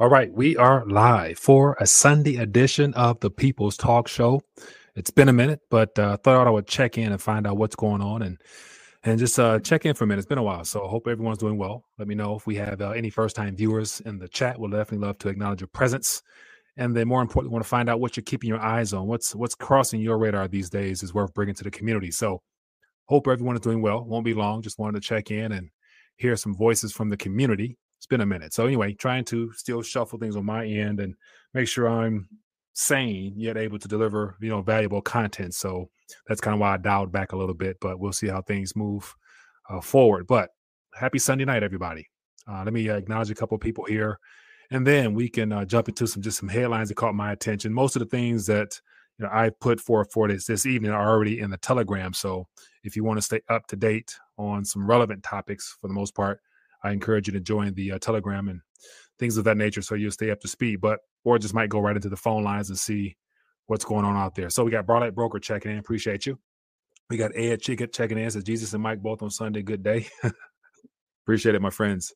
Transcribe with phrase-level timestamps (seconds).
[0.00, 4.40] All right, we are live for a Sunday edition of the People's Talk Show.
[4.94, 7.74] It's been a minute, but uh, thought I would check in and find out what's
[7.74, 8.40] going on and
[9.02, 10.20] and just uh, check in for a minute.
[10.20, 11.82] It's been a while, so I hope everyone's doing well.
[11.98, 14.56] Let me know if we have uh, any first time viewers in the chat.
[14.60, 16.22] We'll definitely love to acknowledge your presence,
[16.76, 19.08] and then more importantly, want to find out what you're keeping your eyes on.
[19.08, 22.12] What's what's crossing your radar these days is worth bringing to the community.
[22.12, 22.40] So
[23.06, 24.04] hope everyone is doing well.
[24.04, 24.62] Won't be long.
[24.62, 25.70] Just wanted to check in and
[26.14, 28.54] hear some voices from the community it's been a minute.
[28.54, 31.14] So anyway, trying to still shuffle things on my end and
[31.52, 32.28] make sure I'm
[32.74, 35.52] sane yet able to deliver, you know, valuable content.
[35.54, 35.90] So
[36.28, 38.76] that's kind of why I dialed back a little bit, but we'll see how things
[38.76, 39.14] move
[39.68, 40.28] uh, forward.
[40.28, 40.50] But
[40.94, 42.08] happy Sunday night, everybody.
[42.48, 44.18] Uh, let me acknowledge a couple people here,
[44.70, 47.74] and then we can uh, jump into some just some headlines that caught my attention.
[47.74, 48.80] Most of the things that
[49.18, 52.14] you know I put forth for this this evening are already in the Telegram.
[52.14, 52.46] So
[52.84, 56.14] if you want to stay up to date on some relevant topics, for the most
[56.14, 56.40] part,
[56.82, 58.60] I encourage you to join the uh, Telegram and
[59.18, 60.80] things of that nature so you'll stay up to speed.
[60.80, 63.16] But or just might go right into the phone lines and see
[63.66, 64.50] what's going on out there.
[64.50, 65.78] So we got Broadlight Broker checking in.
[65.78, 66.38] Appreciate you.
[67.10, 68.30] We got Ed Chicken checking in.
[68.30, 69.62] Says Jesus and Mike both on Sunday.
[69.62, 70.06] Good day.
[71.24, 72.12] Appreciate it, my friends.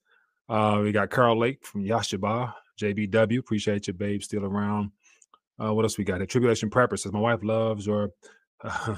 [0.48, 3.38] Uh, we got Carl Lake from Yashaba, JBW.
[3.38, 4.22] Appreciate you, babe.
[4.22, 4.90] Still around.
[5.62, 6.22] Uh, what else we got?
[6.22, 8.10] A Tribulation Prepper says, My wife loves your
[8.64, 8.96] uh,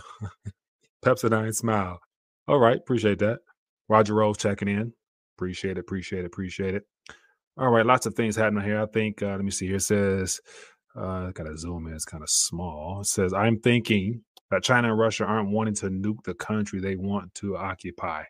[1.05, 2.01] Pepsodent smile.
[2.49, 2.77] All right.
[2.77, 3.41] Appreciate that.
[3.89, 4.93] Roger Rose checking in.
[5.37, 5.81] Appreciate it.
[5.81, 6.27] Appreciate it.
[6.27, 6.87] Appreciate it.
[7.57, 7.87] All right.
[7.87, 8.81] Lots of things happening here.
[8.81, 9.77] I think, uh, let me see here.
[9.77, 10.41] It says,
[10.97, 11.95] uh, got to zoom in.
[11.95, 13.01] It's kind of small.
[13.01, 16.97] It says, I'm thinking that China and Russia aren't wanting to nuke the country they
[16.97, 18.25] want to occupy.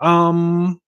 [0.00, 0.80] Um,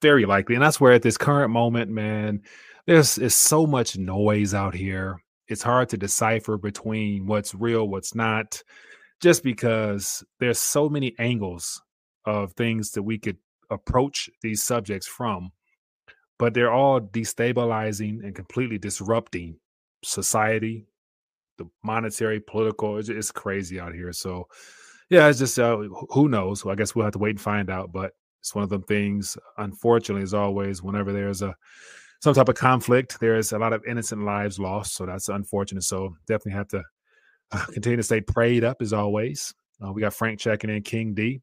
[0.00, 0.54] very likely.
[0.54, 2.40] And that's where at this current moment, man,
[2.86, 5.22] there's is so much noise out here.
[5.48, 8.62] It's hard to decipher between what's real, what's not,
[9.20, 11.82] just because there's so many angles
[12.24, 13.36] of things that we could
[13.70, 15.52] approach these subjects from,
[16.38, 19.56] but they're all destabilizing and completely disrupting
[20.02, 20.86] society,
[21.58, 22.98] the monetary, political.
[22.98, 24.12] It's, it's crazy out here.
[24.12, 24.48] So,
[25.10, 25.76] yeah, it's just uh,
[26.10, 26.64] who knows.
[26.66, 27.92] I guess we'll have to wait and find out.
[27.92, 29.36] But it's one of them things.
[29.58, 31.54] Unfortunately, as always, whenever there's a
[32.22, 34.94] some type of conflict, there's a lot of innocent lives lost.
[34.94, 35.84] So that's unfortunate.
[35.84, 36.82] So definitely have to
[37.52, 39.52] uh, continue to stay prayed up as always.
[39.84, 41.40] Uh, we got Frank checking in, King D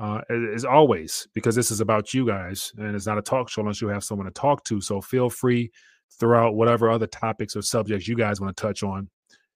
[0.00, 0.22] uh,
[0.54, 3.82] as always, because this is about you guys and it's not a talk show unless
[3.82, 4.80] you have someone to talk to.
[4.80, 5.70] So feel free
[6.18, 9.10] throughout whatever other topics or subjects you guys want to touch on.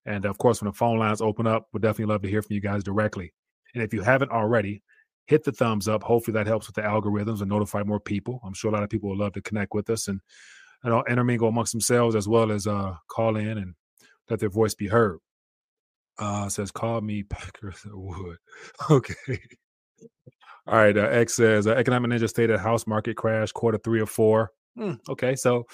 [0.05, 2.55] And of course, when the phone lines open up, we'd definitely love to hear from
[2.55, 3.33] you guys directly.
[3.75, 4.83] And if you haven't already,
[5.27, 6.03] hit the thumbs up.
[6.03, 8.41] Hopefully that helps with the algorithms and notify more people.
[8.45, 10.21] I'm sure a lot of people would love to connect with us and,
[10.83, 13.75] and intermingle amongst themselves as well as uh, call in and
[14.29, 15.21] let their voice be heard.
[16.19, 18.37] Uh, says, call me Packers Wood.
[18.91, 19.39] Okay.
[20.67, 20.97] All right.
[20.97, 24.51] Uh, X says uh, economic ninja stated house market crash quarter three or four.
[24.79, 25.37] Mm, okay.
[25.37, 25.67] So,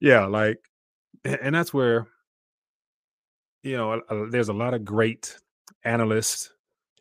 [0.00, 0.58] yeah, like,
[1.24, 2.08] and that's where,
[3.62, 5.36] you know, there's a lot of great
[5.84, 6.50] analysts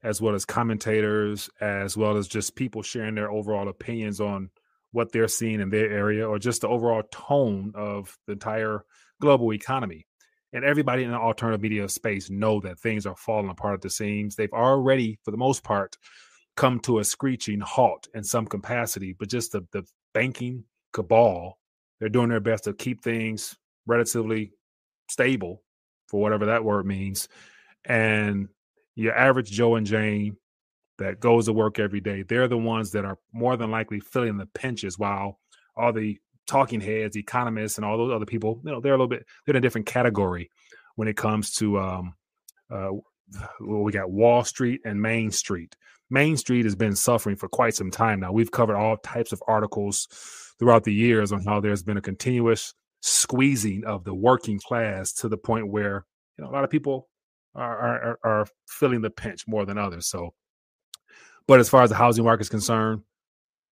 [0.04, 4.50] as well as commentators, as well as just people sharing their overall opinions on
[4.92, 8.86] what they're seeing in their area or just the overall tone of the entire
[9.20, 10.06] global economy.
[10.54, 13.90] And everybody in the alternative media space know that things are falling apart at the
[13.90, 14.36] seams.
[14.36, 15.98] They've already, for the most part,
[16.56, 19.84] come to a screeching halt in some capacity, but just the, the
[20.14, 21.58] banking cabal,
[22.00, 23.56] they're doing their best to keep things
[23.86, 24.52] relatively
[25.10, 25.64] stable,
[26.08, 27.28] for whatever that word means.
[27.86, 28.50] And
[28.96, 30.38] your average Joe and Jane
[31.00, 34.38] that goes to work every day, they're the ones that are more than likely feeling
[34.38, 35.40] the pinches while
[35.76, 39.08] all the talking heads, economists, and all those other people, you know, they're a little
[39.08, 40.50] bit, they're in a different category
[40.96, 42.14] when it comes to um,
[42.70, 42.90] uh,
[43.60, 45.76] we got Wall Street and Main Street.
[46.14, 48.32] Main Street has been suffering for quite some time now.
[48.32, 50.08] We've covered all types of articles
[50.60, 55.28] throughout the years on how there's been a continuous squeezing of the working class to
[55.28, 56.06] the point where
[56.38, 57.10] you know a lot of people
[57.56, 60.06] are are, are feeling the pinch more than others.
[60.06, 60.36] So,
[61.48, 63.02] but as far as the housing market is concerned,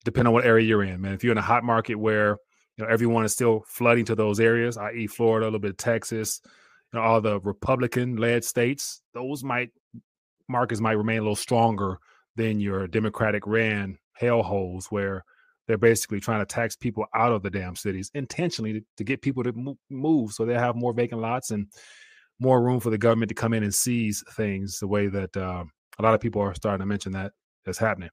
[0.03, 1.13] depending on what area you're in, man.
[1.13, 2.37] If you're in a hot market where
[2.75, 5.77] you know everyone is still flooding to those areas, i.e., Florida, a little bit of
[5.77, 6.41] Texas,
[6.91, 9.69] you know, all the Republican-led states, those might
[10.49, 11.99] markets might remain a little stronger
[12.35, 15.23] than your Democratic ran hellholes where
[15.67, 19.21] they're basically trying to tax people out of the damn cities intentionally to, to get
[19.21, 21.67] people to move so they have more vacant lots and
[22.39, 25.63] more room for the government to come in and seize things the way that uh,
[25.99, 27.31] a lot of people are starting to mention that
[27.65, 28.09] that's happening.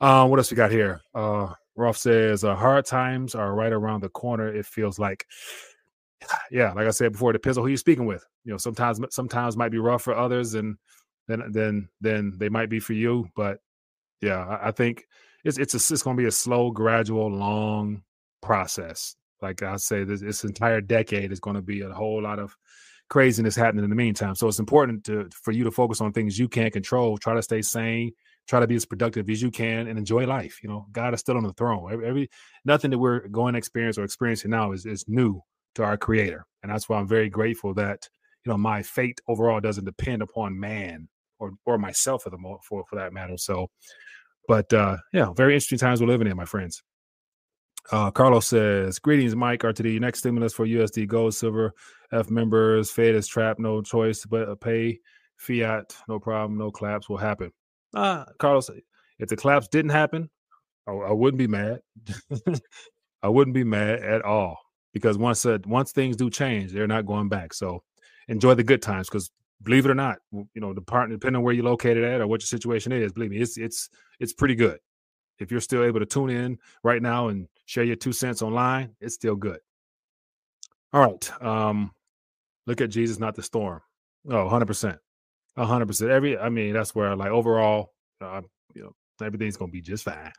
[0.00, 1.00] Uh, what else we got here?
[1.14, 4.48] Uh, Rolf says, uh, hard times are right around the corner.
[4.54, 5.26] It feels like,
[6.50, 8.24] yeah, like I said before, it depends on who you're speaking with.
[8.44, 10.76] You know, sometimes, sometimes might be rough for others and
[11.28, 13.28] then then then they might be for you.
[13.36, 13.58] But
[14.20, 15.06] yeah, I, I think
[15.44, 18.02] it's it's a, it's going to be a slow, gradual, long
[18.42, 19.16] process.
[19.42, 22.54] Like I say, this, this entire decade is going to be a whole lot of
[23.08, 24.34] craziness happening in the meantime.
[24.34, 27.18] So it's important to for you to focus on things you can't control.
[27.18, 28.12] Try to stay sane.
[28.48, 30.60] Try to be as productive as you can and enjoy life.
[30.62, 31.92] You know, God is still on the throne.
[31.92, 32.30] Every, every
[32.64, 35.40] nothing that we're going to experience or experiencing now is is new
[35.76, 38.08] to our Creator, and that's why I'm very grateful that
[38.44, 41.08] you know my fate overall doesn't depend upon man
[41.38, 42.38] or or myself for the
[42.68, 43.36] for for that matter.
[43.36, 43.68] So,
[44.48, 46.82] but uh yeah, very interesting times we're living in, my friends.
[47.90, 49.60] Uh, Carlos says, "Greetings, Mike.
[49.60, 50.00] RTD.
[50.00, 51.72] Next stimulus for USD gold, silver,
[52.12, 52.90] F members.
[52.90, 53.58] Fed is trapped.
[53.58, 55.00] No choice but a pay
[55.38, 55.96] fiat.
[56.08, 56.58] No problem.
[56.58, 57.52] No collapse will happen."
[57.94, 58.70] Uh, Carlos,
[59.18, 60.30] if the collapse didn't happen,
[60.86, 61.80] I, I wouldn't be mad.
[63.22, 64.58] I wouldn't be mad at all
[64.92, 67.52] because once uh, once things do change, they're not going back.
[67.52, 67.82] So
[68.30, 69.30] enjoy the good times because
[69.62, 72.40] believe it or not, you know the depending on where you're located at or what
[72.40, 74.78] your situation is, believe me, it's it's it's pretty good.
[75.38, 78.94] If you're still able to tune in right now and share your two cents online,
[79.00, 79.58] it's still good.
[80.92, 81.42] All right.
[81.42, 81.92] Um,
[82.66, 83.80] look at Jesus, not the storm.
[84.28, 84.98] Oh, 100%.
[85.56, 86.08] 100%.
[86.10, 88.42] Every, I mean, that's where like overall, uh,
[88.74, 88.92] you know,
[89.24, 90.32] everything's going to be just fine.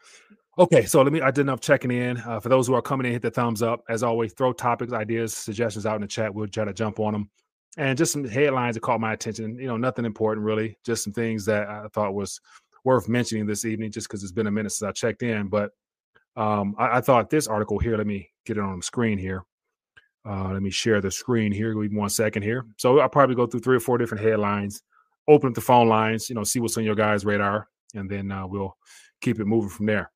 [0.59, 1.21] Okay, so let me.
[1.21, 2.17] I did enough checking in.
[2.17, 3.83] Uh, for those who are coming in, hit the thumbs up.
[3.87, 6.33] As always, throw topics, ideas, suggestions out in the chat.
[6.33, 7.29] We'll try to jump on them.
[7.77, 9.57] And just some headlines that caught my attention.
[9.57, 10.77] You know, nothing important really.
[10.85, 12.39] Just some things that I thought was
[12.83, 15.47] worth mentioning this evening, just because it's been a minute since I checked in.
[15.47, 15.71] But
[16.35, 17.97] um, I, I, thought this article here.
[17.97, 19.43] Let me get it on the screen here.
[20.27, 21.73] Uh, let me share the screen here.
[21.73, 22.65] Give me one second here.
[22.77, 24.81] So I'll probably go through three or four different headlines.
[25.27, 26.29] Open up the phone lines.
[26.29, 28.75] You know, see what's on your guys' radar, and then uh, we'll
[29.21, 30.11] keep it moving from there.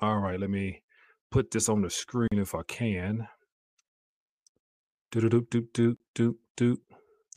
[0.00, 0.82] All right, let me
[1.30, 3.26] put this on the screen if I can.
[5.10, 6.80] Do do do do do do do.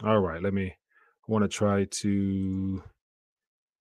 [0.03, 0.67] All right, let me.
[0.67, 2.83] I want to try to.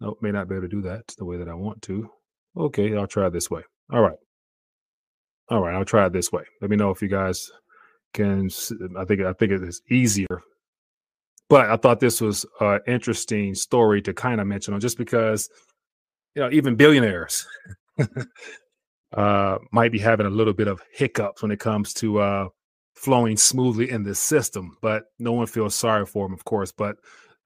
[0.01, 2.09] Nope, may not be able to do that the way that I want to.
[2.57, 3.63] Okay, I'll try this way.
[3.93, 4.19] All right.
[5.49, 6.45] All right, I'll try it this way.
[6.61, 7.51] Let me know if you guys
[8.15, 8.49] can.
[8.97, 10.43] I think I think it is easier.
[11.49, 15.51] But I thought this was an interesting story to kind of mention on, just because
[16.37, 17.45] you know even billionaires
[19.17, 22.49] uh, might be having a little bit of hiccups when it comes to uh,
[22.95, 24.77] flowing smoothly in this system.
[24.83, 26.73] But no one feels sorry for them, of course.
[26.73, 26.97] But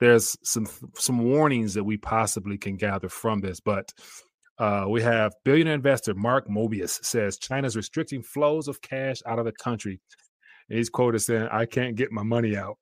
[0.01, 3.61] there's some some warnings that we possibly can gather from this.
[3.61, 3.93] But
[4.59, 9.45] uh, we have billionaire investor Mark Mobius says China's restricting flows of cash out of
[9.45, 10.01] the country.
[10.69, 12.79] And he's quoted saying, "I can't get my money out."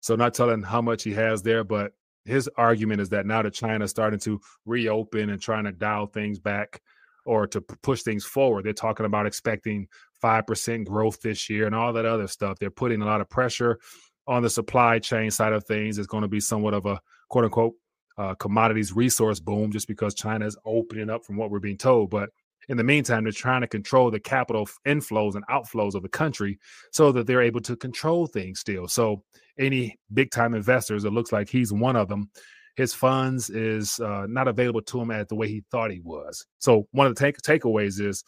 [0.00, 1.92] So not telling how much he has there, but
[2.24, 6.38] his argument is that now that China's starting to reopen and trying to dial things
[6.38, 6.80] back,
[7.24, 8.64] or to push things forward.
[8.64, 9.88] They're talking about expecting
[10.22, 12.58] 5% growth this year and all that other stuff.
[12.58, 13.78] They're putting a lot of pressure
[14.26, 15.98] on the supply chain side of things.
[15.98, 17.74] It's going to be somewhat of a quote unquote
[18.18, 22.10] uh, commodities resource boom just because China is opening up from what we're being told.
[22.10, 22.30] But
[22.68, 26.58] in the meantime, they're trying to control the capital inflows and outflows of the country
[26.92, 28.86] so that they're able to control things still.
[28.86, 29.22] So,
[29.58, 32.30] any big time investors, it looks like he's one of them,
[32.76, 36.46] his funds is uh, not available to him at the way he thought he was.
[36.58, 38.24] So one of the take- takeaways is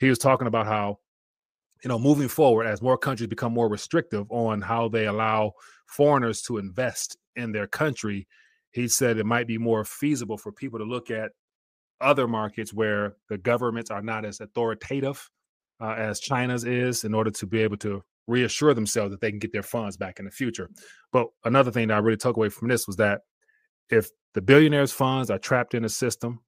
[0.00, 0.98] he was talking about how
[1.82, 5.52] you know moving forward as more countries become more restrictive on how they allow
[5.86, 8.26] foreigners to invest in their country
[8.72, 11.32] he said it might be more feasible for people to look at
[12.00, 15.28] other markets where the governments are not as authoritative
[15.80, 19.38] uh, as china's is in order to be able to reassure themselves that they can
[19.38, 20.70] get their funds back in the future
[21.12, 23.22] but another thing that i really took away from this was that
[23.92, 26.40] if the billionaire's funds are trapped in a system,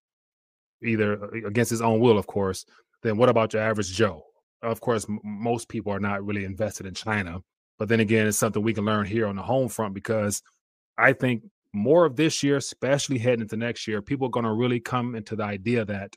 [0.82, 2.64] either uh, against his own will, of course,
[3.02, 4.24] then what about your average Joe?
[4.64, 7.40] Of course, m- most people are not really invested in China.
[7.78, 10.42] But then again, it's something we can learn here on the home front because
[10.98, 11.42] I think
[11.72, 15.14] more of this year, especially heading into next year, people are going to really come
[15.14, 16.14] into the idea that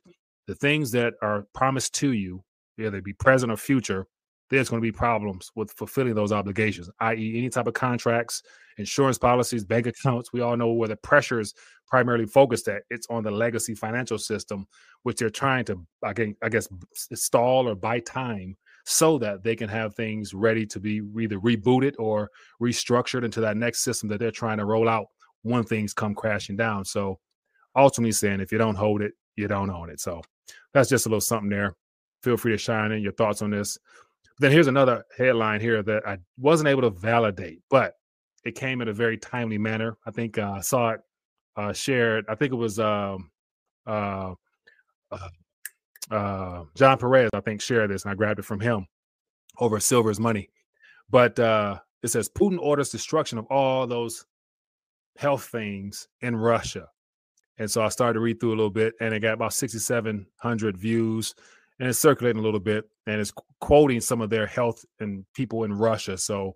[0.48, 2.44] the things that are promised to you,
[2.78, 4.08] whether it be present or future,
[4.50, 8.44] there's going to be problems with fulfilling those obligations, i.e., any type of contracts,
[8.78, 10.32] insurance policies, bank accounts.
[10.32, 11.54] We all know where the pressure is
[11.88, 12.84] primarily focused at.
[12.90, 14.68] It's on the legacy financial system,
[15.04, 16.68] which they're trying to, I guess,
[17.14, 21.96] stall or buy time so that they can have things ready to be either rebooted
[22.00, 22.30] or
[22.62, 25.08] restructured into that next system that they're trying to roll out
[25.42, 26.86] when things come crashing down.
[26.86, 27.20] So
[27.76, 30.00] ultimately saying if you don't hold it, you don't own it.
[30.00, 30.22] So
[30.74, 31.76] that's just a little something there.
[32.24, 33.78] Feel free to shine in your thoughts on this.
[34.40, 37.94] Then here's another headline here that I wasn't able to validate, but
[38.46, 39.98] it came in a very timely manner.
[40.06, 41.02] I think uh, I saw it
[41.56, 42.26] uh, shared.
[42.30, 43.32] I think it was um,
[43.88, 44.36] uh,
[45.12, 45.30] uh,
[46.12, 47.30] uh, John Perez.
[47.34, 48.88] I think shared this, and I grabbed it from him
[49.60, 50.50] over Silver's money.
[51.10, 54.26] But uh, it says Putin orders destruction of all those
[55.18, 56.88] health things in Russia.
[57.58, 60.78] And so I started to read through a little bit, and it got about 6,700
[60.78, 61.34] views
[61.80, 65.64] and it's circulating a little bit, and it's quoting some of their health and people
[65.64, 66.18] in Russia.
[66.18, 66.56] So,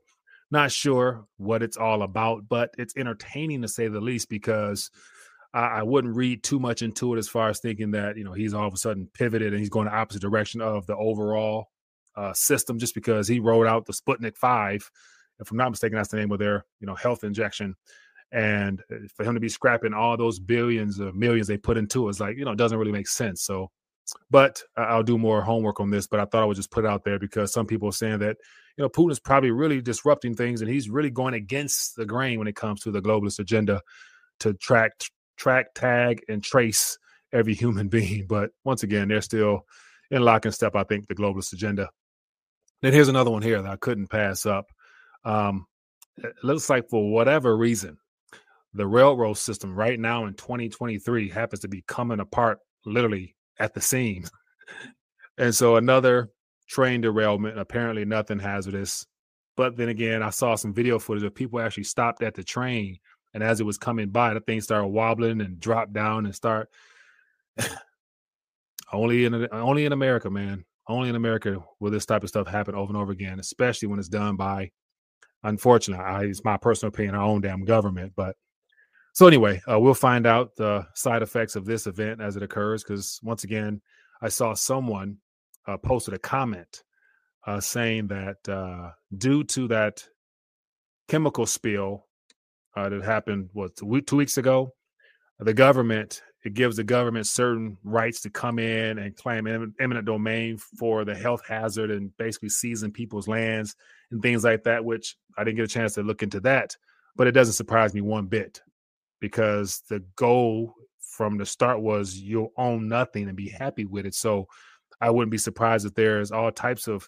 [0.50, 4.92] not sure what it's all about, but it's entertaining to say the least because
[5.54, 8.34] I, I wouldn't read too much into it as far as thinking that you know
[8.34, 11.68] he's all of a sudden pivoted and he's going the opposite direction of the overall
[12.16, 14.90] uh, system just because he rolled out the Sputnik Five.
[15.40, 17.76] If I'm not mistaken, that's the name of their you know health injection.
[18.32, 22.08] And uh, for him to be scrapping all those billions or millions they put into
[22.08, 23.44] it, it's like you know it doesn't really make sense.
[23.44, 23.72] So,
[24.30, 26.08] but I'll do more homework on this.
[26.08, 28.20] But I thought I would just put it out there because some people are saying
[28.20, 28.38] that
[28.78, 32.40] you know Putin is probably really disrupting things and he's really going against the grain
[32.40, 33.82] when it comes to the globalist agenda
[34.40, 34.92] to track
[35.38, 36.98] track, tag, and trace
[37.34, 38.28] every human being.
[38.28, 39.66] But once again, they're still
[40.10, 41.90] in lock and step, I think, the globalist agenda.
[42.82, 44.72] Then here's another one here that I couldn't pass up.
[45.24, 45.68] Um,
[46.18, 47.98] it looks like for whatever reason,
[48.74, 53.82] the railroad system right now in 2023 happens to be coming apart literally at the
[53.82, 54.32] seams.
[55.38, 56.30] and so another
[56.68, 59.06] train derailment, apparently nothing hazardous.
[59.58, 63.00] But then again, I saw some video footage of people actually stopped at the train
[63.34, 66.70] and as it was coming by, the thing started wobbling and dropped down and start.
[68.94, 70.66] only in only in America, man.
[70.88, 74.00] Only in America will this type of stuff happen over and over again, especially when
[74.00, 74.72] it's done by,
[75.44, 78.14] unfortunately, I, it's my personal opinion, our own damn government.
[78.16, 78.36] But
[79.14, 82.84] so anyway, uh, we'll find out the side effects of this event as it occurs.
[82.84, 83.82] Because once again,
[84.22, 85.18] I saw someone
[85.68, 86.84] uh, posted a comment
[87.46, 90.04] uh, saying that uh, due to that
[91.08, 92.06] chemical spill
[92.76, 94.74] uh, that happened what two weeks ago.
[95.40, 99.46] The government it gives the government certain rights to come in and claim
[99.80, 103.76] eminent domain for the health hazard and basically seizing people's lands
[104.10, 104.84] and things like that.
[104.86, 106.76] Which I didn't get a chance to look into that,
[107.16, 108.62] but it doesn't surprise me one bit
[109.22, 114.16] because the goal from the start was you'll own nothing and be happy with it.
[114.16, 114.48] So
[115.00, 117.08] I wouldn't be surprised if there's all types of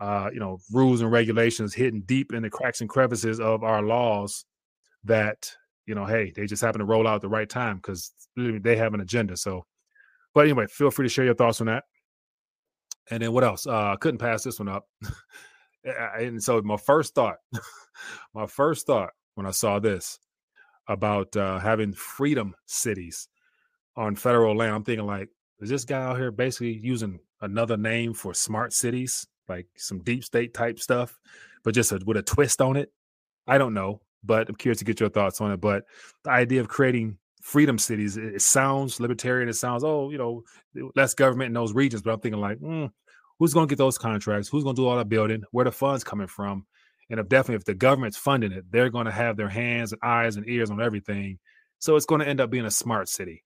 [0.00, 3.82] uh, you know rules and regulations hidden deep in the cracks and crevices of our
[3.82, 4.44] laws
[5.04, 5.52] that
[5.86, 8.76] you know, hey, they just happen to roll out at the right time because they
[8.76, 9.36] have an agenda.
[9.36, 9.66] So,
[10.34, 11.84] but anyway, feel free to share your thoughts on that.
[13.10, 13.66] And then what else?
[13.66, 14.86] Uh, I couldn't pass this one up.
[15.84, 17.36] and so my first thought,
[18.34, 20.18] my first thought when I saw this
[20.88, 23.28] about uh, having freedom cities
[23.96, 25.28] on federal land, I'm thinking like,
[25.60, 30.24] is this guy out here basically using another name for smart cities, like some deep
[30.24, 31.18] state type stuff,
[31.62, 32.92] but just a, with a twist on it?
[33.46, 35.60] I don't know but I'm curious to get your thoughts on it.
[35.60, 35.84] But
[36.24, 39.48] the idea of creating freedom cities, it, sounds libertarian.
[39.48, 40.44] It sounds, oh, you know,
[40.94, 42.02] less government in those regions.
[42.02, 42.90] But I'm thinking like, mm,
[43.38, 44.48] who's going to get those contracts?
[44.48, 45.42] Who's going to do all that building?
[45.50, 46.66] Where the funds coming from?
[47.12, 50.00] And if definitely if the government's funding it, they're going to have their hands and
[50.02, 51.38] eyes and ears on everything.
[51.78, 53.44] So it's going to end up being a smart city.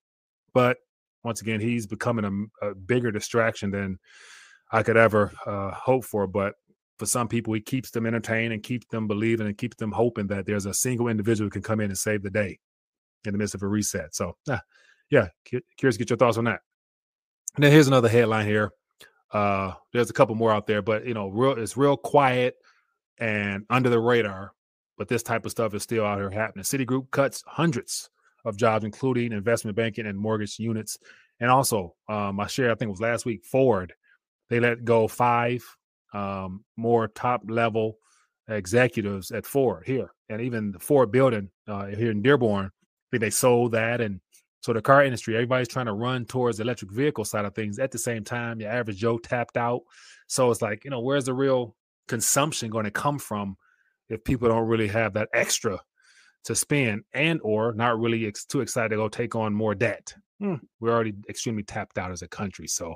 [0.53, 0.77] But
[1.25, 3.99] once again, he's becoming a, a bigger distraction than
[4.71, 6.27] I could ever uh, hope for.
[6.27, 6.53] But
[6.97, 10.27] for some people, he keeps them entertained and keeps them believing and keeps them hoping
[10.27, 12.59] that there's a single individual who can come in and save the day
[13.25, 14.15] in the midst of a reset.
[14.15, 14.59] So, uh,
[15.09, 16.61] yeah, curious to get your thoughts on that.
[17.55, 18.71] And then here's another headline here.
[19.33, 22.55] Uh, there's a couple more out there, but you know, real it's real quiet
[23.19, 24.53] and under the radar.
[24.97, 26.63] But this type of stuff is still out here happening.
[26.63, 28.09] Citigroup cuts hundreds
[28.45, 30.97] of jobs, including investment banking and mortgage units.
[31.39, 33.93] And also, um, I shared, I think it was last week, Ford,
[34.49, 35.63] they let go five
[36.13, 37.99] um, more top level
[38.47, 42.65] executives at Ford here, and even the Ford building uh, here in Dearborn.
[42.65, 44.19] I think they sold that, and
[44.61, 47.79] so the car industry, everybody's trying to run towards the electric vehicle side of things.
[47.79, 49.81] At the same time, your average Joe tapped out.
[50.27, 51.75] So it's like, you know, where's the real
[52.07, 53.57] consumption going to come from
[54.09, 55.79] if people don't really have that extra
[56.45, 60.13] to spend, and or not really ex- too excited to go take on more debt?
[60.39, 62.67] Hmm, we're already extremely tapped out as a country.
[62.67, 62.95] So,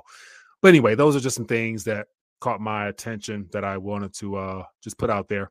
[0.60, 2.06] but anyway, those are just some things that
[2.40, 5.50] caught my attention that I wanted to uh, just put out there.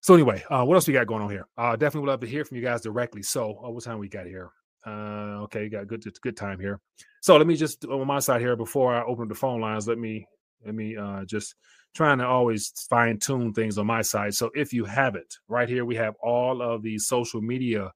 [0.00, 1.48] So anyway, uh, what else we got going on here?
[1.58, 3.22] Uh, definitely would love to hear from you guys directly.
[3.22, 4.50] So uh, what time we got here?
[4.86, 6.80] Uh, okay, you got good good time here.
[7.22, 9.88] So let me just on my side here before I open the phone lines.
[9.88, 10.26] Let me
[10.64, 11.56] let me uh, just
[11.96, 14.34] trying to always fine tune things on my side.
[14.34, 17.92] So if you have it right here, we have all of the social media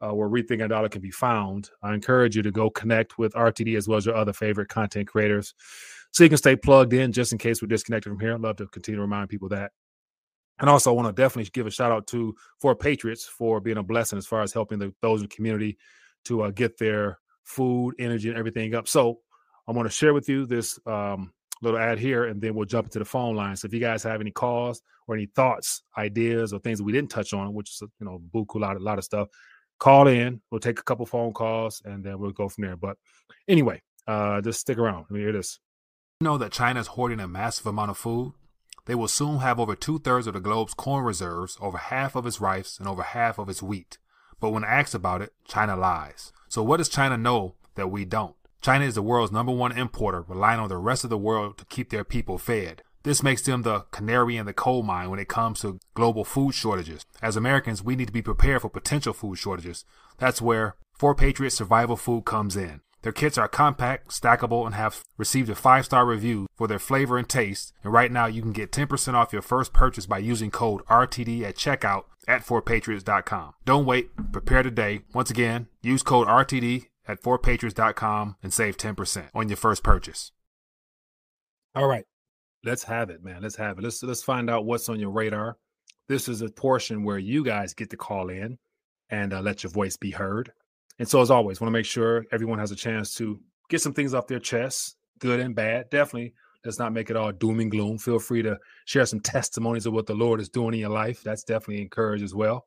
[0.00, 1.70] uh, where Rethinking Dollar can be found.
[1.82, 5.08] I encourage you to go connect with RTD as well as your other favorite content
[5.08, 5.54] creators
[6.10, 8.34] so you can stay plugged in just in case we're disconnected from here.
[8.34, 9.72] I'd love to continue to remind people that.
[10.58, 13.82] And also, I want to definitely give a shout out to 4Patriots for being a
[13.82, 15.76] blessing as far as helping the, those in the community
[16.24, 18.88] to uh, get their food, energy, and everything up.
[18.88, 19.18] So
[19.68, 22.86] I want to share with you this um, little ad here, and then we'll jump
[22.86, 23.56] into the phone line.
[23.56, 27.10] So if you guys have any calls or any thoughts, ideas, or things we didn't
[27.10, 29.28] touch on, which is you know, buku lot, a lot of stuff,
[29.78, 30.40] call in.
[30.50, 32.76] We'll take a couple phone calls, and then we'll go from there.
[32.76, 32.96] But
[33.48, 35.06] anyway, uh, just stick around.
[35.08, 35.58] Let me hear this.
[36.20, 38.32] You know that China is hoarding a massive amount of food?
[38.86, 42.26] They will soon have over two thirds of the globe's corn reserves, over half of
[42.26, 43.98] its rice, and over half of its wheat.
[44.40, 46.32] But when asked about it, China lies.
[46.48, 48.36] So what does China know that we don't?
[48.66, 51.64] China is the world's number one importer, relying on the rest of the world to
[51.66, 52.82] keep their people fed.
[53.04, 56.52] This makes them the canary in the coal mine when it comes to global food
[56.52, 57.06] shortages.
[57.22, 59.84] As Americans, we need to be prepared for potential food shortages.
[60.18, 62.80] That's where 4 Patriot Survival Food comes in.
[63.02, 67.18] Their kits are compact, stackable, and have received a five star review for their flavor
[67.18, 67.72] and taste.
[67.84, 71.42] And right now, you can get 10% off your first purchase by using code RTD
[71.42, 73.54] at checkout at 4patriots.com.
[73.64, 75.02] Don't wait, prepare today.
[75.14, 80.32] Once again, use code RTD at 4patriots.com and save 10% on your first purchase.
[81.74, 82.04] All right,
[82.64, 83.42] let's have it, man.
[83.42, 83.84] Let's have it.
[83.84, 85.58] Let's let's find out what's on your radar.
[86.08, 88.58] This is a portion where you guys get to call in
[89.10, 90.52] and uh, let your voice be heard.
[90.98, 93.92] And so, as always, want to make sure everyone has a chance to get some
[93.92, 95.90] things off their chest, good and bad.
[95.90, 96.32] Definitely,
[96.64, 97.98] let's not make it all doom and gloom.
[97.98, 101.22] Feel free to share some testimonies of what the Lord is doing in your life.
[101.22, 102.66] That's definitely encouraged as well.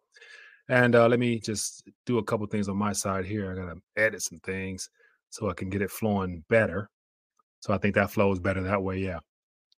[0.69, 3.51] And uh, let me just do a couple things on my side here.
[3.51, 4.89] I got to edit some things
[5.29, 6.89] so I can get it flowing better.
[7.59, 8.99] So I think that flows better that way.
[8.99, 9.19] Yeah.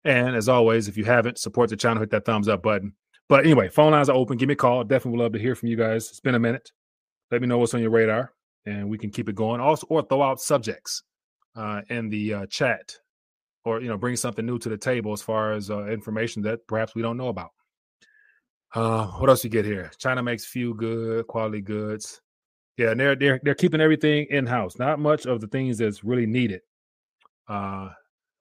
[0.04, 2.94] And as always, if you haven't, support the channel, hit that thumbs up button.
[3.30, 4.38] But anyway, phone lines are open.
[4.38, 4.84] Give me a call.
[4.84, 6.10] Definitely would love to hear from you guys.
[6.10, 6.72] It's been a minute.
[7.32, 8.34] Let me know what's on your radar
[8.66, 9.62] and we can keep it going.
[9.62, 11.04] Also, or throw out subjects
[11.56, 12.98] uh, in the uh, chat,
[13.66, 16.66] or you know, bring something new to the table as far as uh, information that
[16.68, 17.52] perhaps we don't know about.
[18.74, 19.92] Uh, what else you get here?
[19.98, 22.22] China makes few good quality goods.
[22.78, 24.80] Yeah, and they're they're they're keeping everything in house.
[24.80, 26.62] Not much of the things that's really needed
[27.48, 27.90] uh,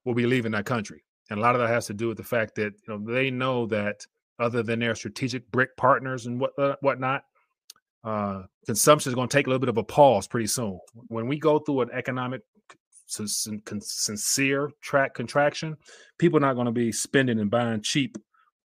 [0.05, 2.25] will be leaving that country, and a lot of that has to do with the
[2.25, 4.07] fact that you know they know that
[4.39, 7.25] other than their strategic BRICS partners and what uh, whatnot,
[8.05, 10.79] uh, consumption is going to take a little bit of a pause pretty soon.
[11.09, 12.43] When we go through an economic
[13.07, 15.77] sincere track contraction,
[16.19, 18.17] people are not going to be spending and buying cheap,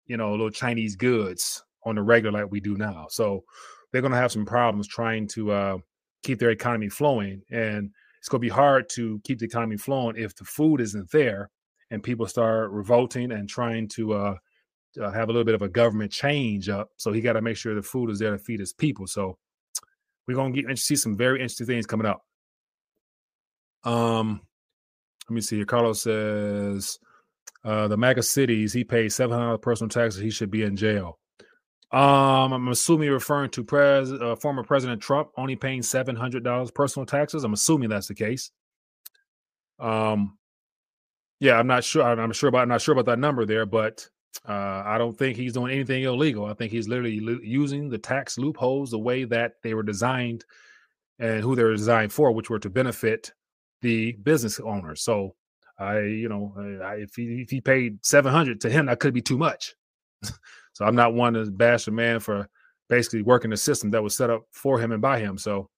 [0.06, 3.06] you know, little Chinese goods on the regular like we do now.
[3.10, 3.44] So
[3.90, 5.78] they're going to have some problems trying to uh,
[6.22, 10.16] keep their economy flowing, and it's going to be hard to keep the economy flowing
[10.16, 11.50] if the food isn't there
[11.90, 14.34] and people start revolting and trying to uh,
[15.00, 16.88] uh, have a little bit of a government change up.
[16.96, 19.06] So he got to make sure the food is there to feed his people.
[19.06, 19.38] So
[20.26, 22.24] we're gonna get see some very interesting things coming up.
[23.84, 24.40] Um,
[25.28, 25.66] let me see here.
[25.66, 26.98] Carlos says
[27.64, 30.20] uh, the MAGA cities he paid seven hundred personal taxes.
[30.20, 31.18] He should be in jail.
[31.90, 36.42] Um, I'm assuming you're referring to pres uh, former President Trump only paying seven hundred
[36.42, 37.44] dollars personal taxes.
[37.44, 38.50] I'm assuming that's the case.
[39.78, 40.38] Um,
[41.40, 42.02] yeah, I'm not sure.
[42.02, 42.62] I'm sure about.
[42.62, 44.08] I'm not sure about that number there, but
[44.48, 46.46] uh, I don't think he's doing anything illegal.
[46.46, 50.44] I think he's literally using the tax loopholes the way that they were designed
[51.18, 53.32] and who they were designed for, which were to benefit
[53.82, 55.02] the business owners.
[55.02, 55.34] So
[55.78, 56.54] I, you know,
[56.84, 59.74] I, if he if he paid seven hundred to him, that could be too much.
[60.22, 62.48] so I'm not one to bash a man for
[62.88, 65.38] basically working the system that was set up for him and by him.
[65.38, 65.68] So,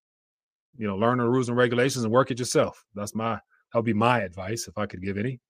[0.77, 2.85] you know, learn the rules and regulations and work it yourself.
[2.95, 5.41] That's my that would be my advice if I could give any.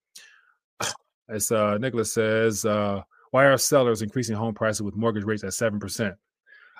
[1.29, 5.51] As uh, Nicholas says, uh, why are sellers increasing home prices with mortgage rates at
[5.51, 6.15] 7%?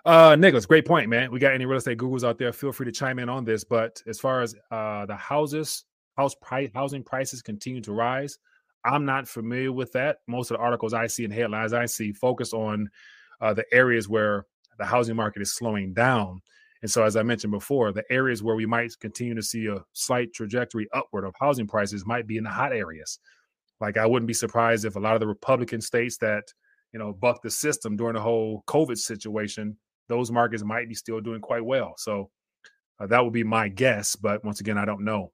[0.05, 1.31] Uh, Nicholas, great point, man.
[1.31, 2.53] We got any real estate gurus out there?
[2.53, 3.65] Feel free to chime in on this.
[3.65, 5.85] But as far as uh, the houses,
[6.17, 8.39] house price, housing prices continue to rise,
[8.85, 10.19] I'm not familiar with that.
[10.27, 12.91] Most of the articles I see and headlines I see focus on
[13.41, 14.47] uh, the areas where
[14.79, 16.41] the housing market is slowing down.
[16.83, 19.79] And so, as I mentioned before, the areas where we might continue to see a
[19.95, 23.19] slight trajectory upward of housing prices might be in the hot areas.
[23.81, 26.45] Like I wouldn't be surprised if a lot of the Republican states that
[26.93, 31.21] you know bucked the system during the whole COVID situation, those markets might be still
[31.21, 31.95] doing quite well.
[31.97, 32.31] So
[33.01, 35.33] uh, that would be my guess, but once again, I don't know.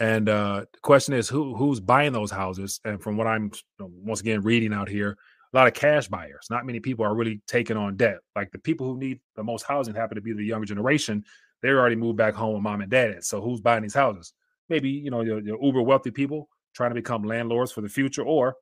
[0.00, 2.80] And uh, the question is, who who's buying those houses?
[2.84, 5.18] And from what I'm once again reading out here,
[5.52, 6.46] a lot of cash buyers.
[6.48, 8.18] Not many people are really taking on debt.
[8.34, 11.24] Like the people who need the most housing happen to be the younger generation.
[11.60, 13.24] They're already moved back home with mom and dad.
[13.24, 14.32] So who's buying these houses?
[14.70, 18.22] Maybe you know your, your uber wealthy people trying to become landlords for the future,
[18.22, 18.54] or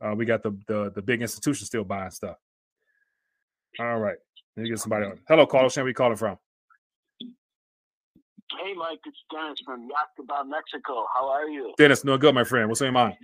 [0.00, 2.36] uh, we got the, the the big institutions still buying stuff.
[3.80, 4.18] All right,
[4.56, 5.18] let me get somebody on.
[5.26, 5.76] Hello, Carlos.
[5.76, 6.36] Where are you calling from?
[8.58, 11.06] Hey, Mike, it's Dennis from Yacaba, Mexico.
[11.14, 11.72] How are you?
[11.78, 12.68] Dennis, no good, my friend.
[12.68, 13.16] What's going on?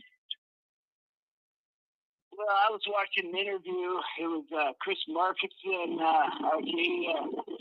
[2.36, 3.72] Well, I was watching an interview.
[4.20, 7.14] It was uh, Chris Markinson, uh, Arcadia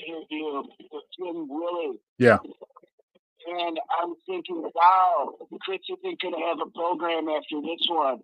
[0.05, 1.99] interview with Jim Willie.
[2.19, 2.37] Yeah.
[3.47, 8.19] And I'm thinking, wow, Chris isn't going to have a program after this one.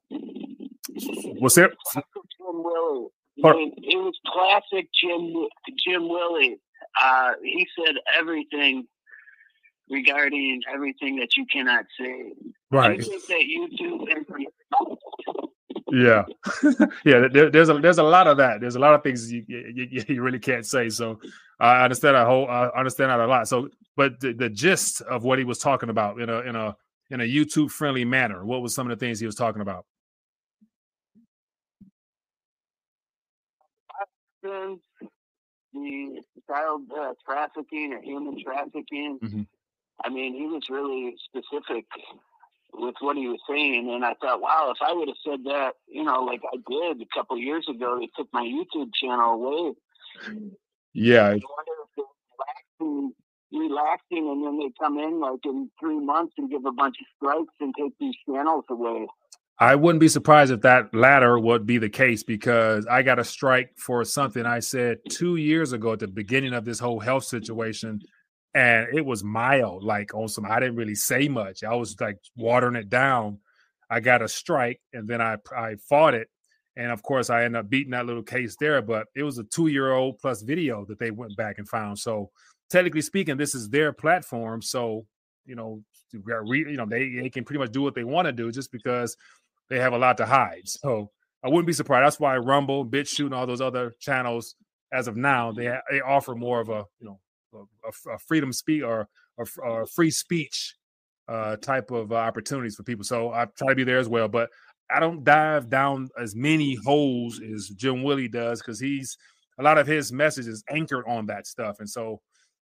[1.40, 1.72] What's it?
[1.94, 3.08] Jim Willie.
[3.44, 5.34] I mean, it was classic Jim
[5.84, 6.60] Jim Willie.
[7.02, 8.88] Uh, he said everything
[9.92, 12.34] regarding everything that you cannot say.
[12.72, 13.00] Right.
[13.00, 14.08] I think that YouTube
[15.92, 16.24] yeah,
[17.06, 17.28] yeah.
[17.32, 18.62] There, there's a there's a lot of that.
[18.62, 20.90] There's a lot of things you you, you really can't say.
[20.90, 21.20] So
[21.60, 23.48] I understand a whole I understand that a lot.
[23.48, 26.76] So, but the, the gist of what he was talking about in a in a
[27.10, 29.86] in a YouTube friendly manner, what was some of the things he was talking about?
[34.44, 34.80] The
[36.48, 39.20] child uh, trafficking or human trafficking.
[39.22, 39.42] Mm-hmm.
[40.04, 41.86] I mean, he was really specific
[42.74, 45.74] with what he was saying, and I thought, wow, if I would have said that,
[45.88, 49.74] you know, like I did a couple years ago, they took my YouTube channel away.
[50.94, 51.30] Yeah.
[51.30, 51.40] I
[52.82, 53.14] relaxing,
[53.52, 57.08] relaxing, and then they come in like in three months and give a bunch of
[57.18, 59.08] strikes and take these channels away.
[59.60, 63.24] I wouldn't be surprised if that latter would be the case because I got a
[63.24, 67.26] strike for something I said two years ago at the beginning of this whole health
[67.26, 68.00] situation
[68.54, 70.46] and it was mild, like on some.
[70.46, 71.64] I didn't really say much.
[71.64, 73.40] I was like watering it down.
[73.90, 76.28] I got a strike, and then I I fought it,
[76.76, 78.82] and of course I ended up beating that little case there.
[78.82, 82.00] But it was a two year old plus video that they went back and found.
[82.00, 82.32] So
[82.70, 84.62] technically speaking, this is their platform.
[84.62, 85.06] So
[85.46, 86.24] you know, you
[86.78, 89.16] know they they can pretty much do what they want to do just because
[89.70, 90.64] they have a lot to hide.
[90.66, 91.12] So
[91.44, 92.06] I wouldn't be surprised.
[92.06, 94.54] That's why Rumble, BitChute, and all those other channels,
[94.94, 97.20] as of now, they they offer more of a you know
[97.54, 99.08] a, a freedom speech or
[99.40, 100.76] a, free speech
[101.28, 103.04] uh, type of uh, opportunities for people.
[103.04, 104.50] So I try to be there as well, but
[104.90, 109.18] I don't dive down as many holes as Jim Willie does because he's
[109.60, 111.78] a lot of his messages anchored on that stuff.
[111.80, 112.20] And so,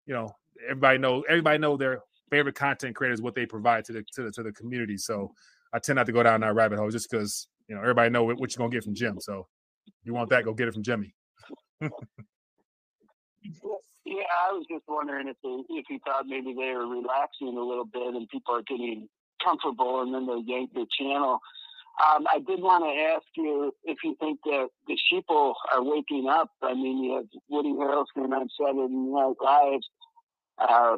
[0.05, 0.31] you know,
[0.67, 1.99] everybody know everybody know their
[2.31, 4.97] favorite content creators what they provide to the to the, to the community.
[4.97, 5.31] So
[5.73, 8.23] I tend not to go down that rabbit hole just because you know everybody know
[8.23, 9.19] what, what you're gonna get from Jim.
[9.19, 9.47] So
[10.03, 11.13] you want that, go get it from Jimmy.
[14.07, 17.61] Yeah, I was just wondering if they, if you thought maybe they were relaxing a
[17.61, 19.09] little bit and people are getting
[19.43, 21.39] comfortable and then they yank their channel.
[21.99, 26.29] Um, I did want to ask you if you think that the sheeple are waking
[26.29, 26.51] up.
[26.63, 29.81] I mean, you have Woody Harrelson on Saturday Night Live
[30.57, 30.97] uh,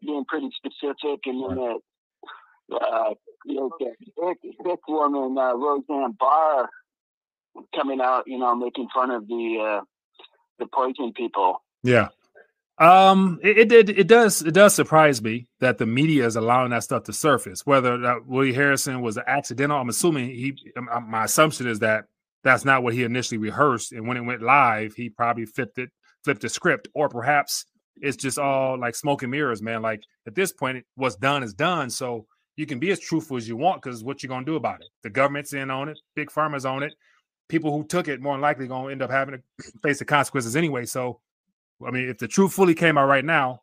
[0.00, 1.80] being pretty specific, and then that
[2.80, 6.70] uh, you know, the woman uh, Roseanne Barr
[7.74, 9.84] coming out, you know, making fun of the uh,
[10.58, 11.60] the poison people.
[11.82, 12.08] Yeah.
[12.78, 13.90] Um, it, it.
[13.90, 14.40] It does.
[14.40, 17.66] It does surprise me that the media is allowing that stuff to surface.
[17.66, 20.56] Whether that Willie Harrison was accidental, I'm assuming he.
[20.76, 22.06] Um, um, my assumption is that
[22.42, 25.90] that's not what he initially rehearsed, and when it went live, he probably flipped it,
[26.24, 27.66] flipped the script, or perhaps
[28.00, 29.82] it's just all like smoke and mirrors, man.
[29.82, 31.90] Like at this point, what's done is done.
[31.90, 34.80] So you can be as truthful as you want because what you're gonna do about
[34.80, 34.88] it?
[35.02, 36.94] The government's in on it, big pharma's on it.
[37.48, 40.56] People who took it more than likely gonna end up having to face the consequences
[40.56, 40.86] anyway.
[40.86, 41.20] So
[41.86, 43.62] I mean, if the truth fully came out right now,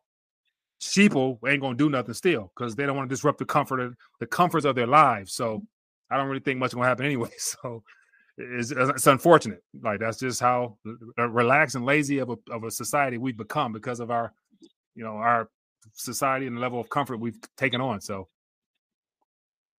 [0.80, 3.96] sheeple ain't gonna do nothing still because they don't want to disrupt the comfort of
[4.20, 5.32] the comforts of their lives.
[5.32, 5.62] So
[6.10, 7.30] I don't really think much gonna happen anyway.
[7.38, 7.82] So
[8.36, 9.62] it's, it's unfortunate.
[9.82, 10.78] Like that's just how
[11.18, 14.32] uh, relaxed and lazy of a of a society we've become because of our,
[14.94, 15.48] you know, our
[15.94, 18.00] society and the level of comfort we've taken on.
[18.00, 18.28] So,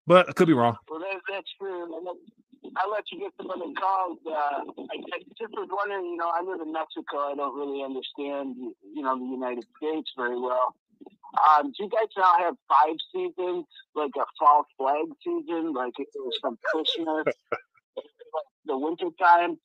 [0.08, 0.78] but I could be wrong.
[0.90, 1.88] Well, that's true.
[2.78, 4.20] I'll let you get some other calls.
[4.26, 7.32] Uh, I, I just was wondering, you know, I live in Mexico.
[7.32, 8.56] I don't really understand,
[8.94, 10.76] you know, the United States very well.
[11.38, 16.08] Um, do you guys now have five seasons, like a fall flag season, like it
[16.16, 17.36] was from Christmas,
[18.66, 19.58] the winter time,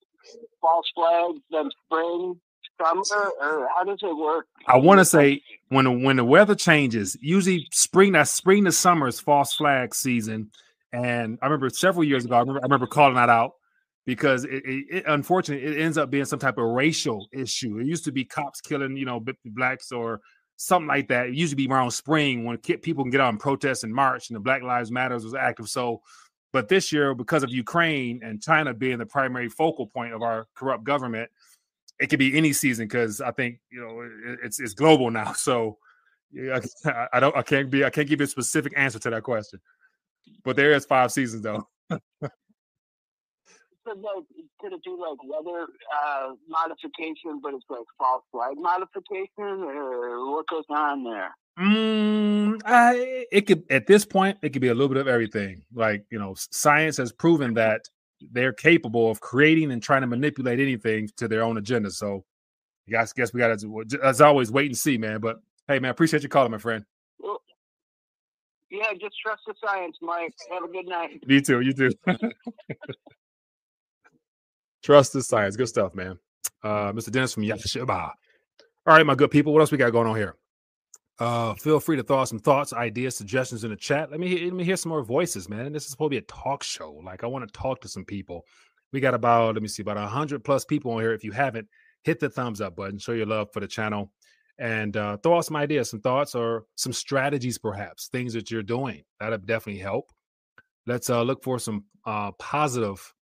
[0.61, 2.38] false flags, then spring,
[2.81, 4.47] summer, or how does it work?
[4.67, 8.73] I want to say when the, when the weather changes, usually spring that spring to
[8.73, 10.51] summer is false flag season,
[10.95, 13.55] and I remember several years ago, I remember, I remember calling that out
[14.07, 17.81] because it, it, it, unfortunately it ends up being some type of racial issue.
[17.81, 20.21] It used to be cops killing, you know, blacks or
[20.57, 21.27] something like that.
[21.27, 24.31] It used to be around spring when people can get out and protest and march,
[24.31, 25.69] and the Black Lives Matters was active.
[25.69, 26.01] So,
[26.53, 30.47] but this year, because of Ukraine and China being the primary focal point of our
[30.55, 31.29] corrupt government,
[31.99, 35.33] it could be any season because I think you know it's it's global now.
[35.33, 35.79] So,
[36.55, 36.61] I,
[37.13, 39.61] I don't, I can't be, I can't give you a specific answer to that question.
[40.45, 41.67] But there is five seasons though.
[43.85, 44.25] could, like,
[44.61, 45.67] could it be like weather
[46.05, 51.31] uh, modification, but it's like false flag modification, or what goes on there?
[51.59, 55.63] Mm, I, it could at this point it could be a little bit of everything.
[55.73, 57.83] Like you know, science has proven that
[58.33, 61.91] they're capable of creating and trying to manipulate anything to their own agenda.
[61.91, 62.25] So,
[62.91, 65.21] guys, guess we got to as always wait and see, man.
[65.21, 65.37] But
[65.69, 66.85] hey, man, appreciate you calling, my friend.
[68.70, 70.35] Yeah, just trust the science, Mike.
[70.50, 71.22] Have a good night.
[71.27, 71.61] You too.
[71.61, 71.90] You too.
[74.83, 75.57] trust the science.
[75.57, 76.18] Good stuff, man.
[76.62, 77.11] Uh, Mr.
[77.11, 77.90] Dennis from Yashiba.
[77.90, 79.53] All right, my good people.
[79.53, 80.37] What else we got going on here?
[81.18, 84.11] Uh, feel free to throw out some thoughts, ideas, suggestions in the chat.
[84.11, 85.72] Let me let me hear some more voices, man.
[85.72, 87.00] This is supposed to be a talk show.
[87.05, 88.44] Like I want to talk to some people.
[88.92, 91.12] We got about let me see about hundred plus people on here.
[91.12, 91.68] If you haven't,
[92.03, 92.98] hit the thumbs up button.
[92.98, 94.11] Show your love for the channel,
[94.59, 98.62] and uh, throw out some ideas, some thoughts, or some strategies, perhaps things that you're
[98.62, 99.03] doing.
[99.21, 100.11] That'll definitely help.
[100.87, 103.12] Let's uh, look for some uh, positive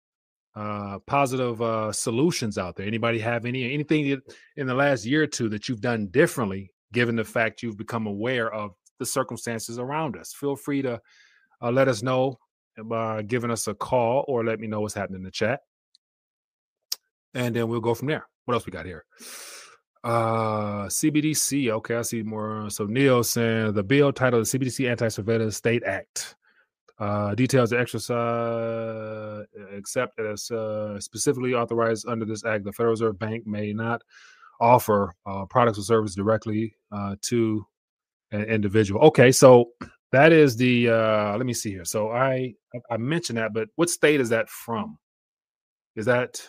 [0.55, 4.21] uh positive uh solutions out there anybody have any anything
[4.59, 8.07] in the last year or two that you've done differently given the fact you've become
[8.07, 10.33] aware of the circumstances around us.
[10.33, 11.01] Feel free to
[11.61, 12.39] uh, let us know
[12.85, 15.61] by giving us a call or let me know what's happening in the chat.
[17.35, 18.27] And then we'll go from there.
[18.45, 19.05] What else we got here?
[20.05, 21.71] Uh CBDC.
[21.71, 22.69] Okay, I see more.
[22.71, 26.37] So Neil saying the bill titled the CBDC Anti-Surveillance State Act.
[26.99, 33.19] Uh, details the exercise except as uh, specifically authorized under this act, the Federal Reserve
[33.19, 34.03] Bank may not
[34.61, 37.67] offer uh, products or services directly uh, to
[38.31, 39.01] an individual.
[39.03, 39.71] Okay, so
[40.13, 40.91] that is the.
[40.91, 41.85] Uh, let me see here.
[41.85, 42.55] So I
[42.91, 44.99] I mentioned that, but what state is that from?
[45.97, 46.41] Is that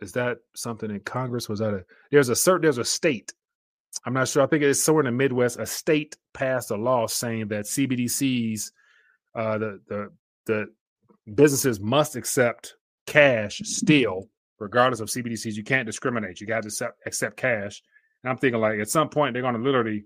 [0.00, 1.48] is that something in Congress?
[1.48, 3.32] Was that a there's a certain there's a state.
[4.04, 4.42] I'm not sure.
[4.42, 5.58] I think it's somewhere in the Midwest.
[5.58, 8.70] A state passed a law saying that CBDCs,
[9.34, 10.10] uh, the the
[10.46, 10.66] the
[11.34, 12.74] businesses must accept
[13.06, 16.40] cash still regardless of CBDCs, you can't discriminate.
[16.40, 17.82] You got to accept, accept cash.
[18.22, 20.04] And I'm thinking like at some point they're going to literally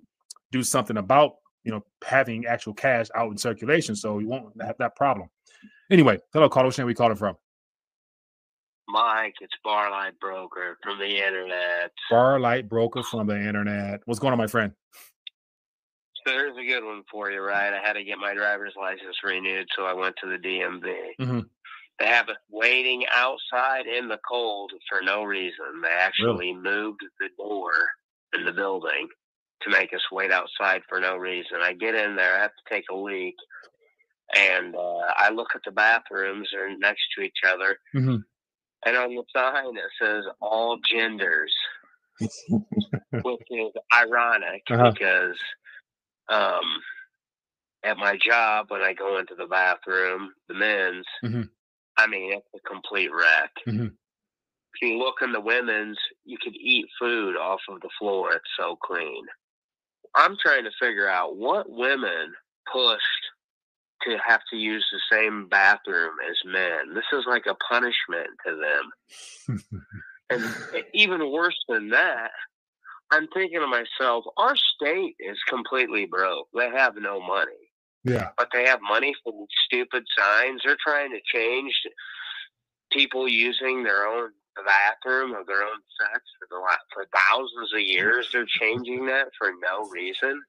[0.50, 1.32] do something about
[1.64, 5.28] you know having actual cash out in circulation, so you won't have that problem.
[5.90, 6.76] Anyway, hello, Carlos.
[6.78, 7.36] Where we calling from?
[8.92, 11.92] Mike, it's Barlight Broker from the internet.
[12.10, 14.02] Barlight Broker from the internet.
[14.04, 14.72] What's going on, my friend?
[16.26, 17.72] So there's a good one for you, right?
[17.72, 20.94] I had to get my driver's license renewed, so I went to the DMV.
[21.18, 21.40] Mm-hmm.
[21.98, 25.80] They have us waiting outside in the cold for no reason.
[25.82, 26.54] They actually really?
[26.54, 27.72] moved the door
[28.34, 29.08] in the building
[29.62, 31.58] to make us wait outside for no reason.
[31.62, 33.36] I get in there, I have to take a leak,
[34.36, 38.16] and uh, I look at the bathrooms; they're next to each other, mm-hmm.
[38.84, 41.54] And on the sign it says all genders,
[42.20, 44.92] which is ironic uh-huh.
[44.92, 45.36] because
[46.28, 46.64] um,
[47.84, 51.06] at my job when I go into the bathroom, the men's.
[51.24, 51.42] Mm-hmm
[51.96, 53.50] I mean, it's a complete wreck.
[53.66, 53.86] Mm-hmm.
[53.86, 58.32] If you look in the women's, you could eat food off of the floor.
[58.32, 59.24] It's so clean.
[60.14, 62.32] I'm trying to figure out what women
[62.72, 63.21] pushed
[64.06, 66.94] to have to use the same bathroom as men.
[66.94, 68.60] This is like a punishment to
[69.48, 69.62] them.
[70.30, 70.44] and
[70.94, 72.30] even worse than that,
[73.10, 76.48] I'm thinking to myself, our state is completely broke.
[76.54, 77.52] They have no money.
[78.04, 78.30] Yeah.
[78.36, 80.62] But they have money for stupid signs.
[80.64, 81.72] They're trying to change
[82.90, 84.30] people using their own
[84.66, 86.60] bathroom of their own sex for the
[86.92, 88.28] for thousands of years.
[88.32, 90.42] They're changing that for no reason.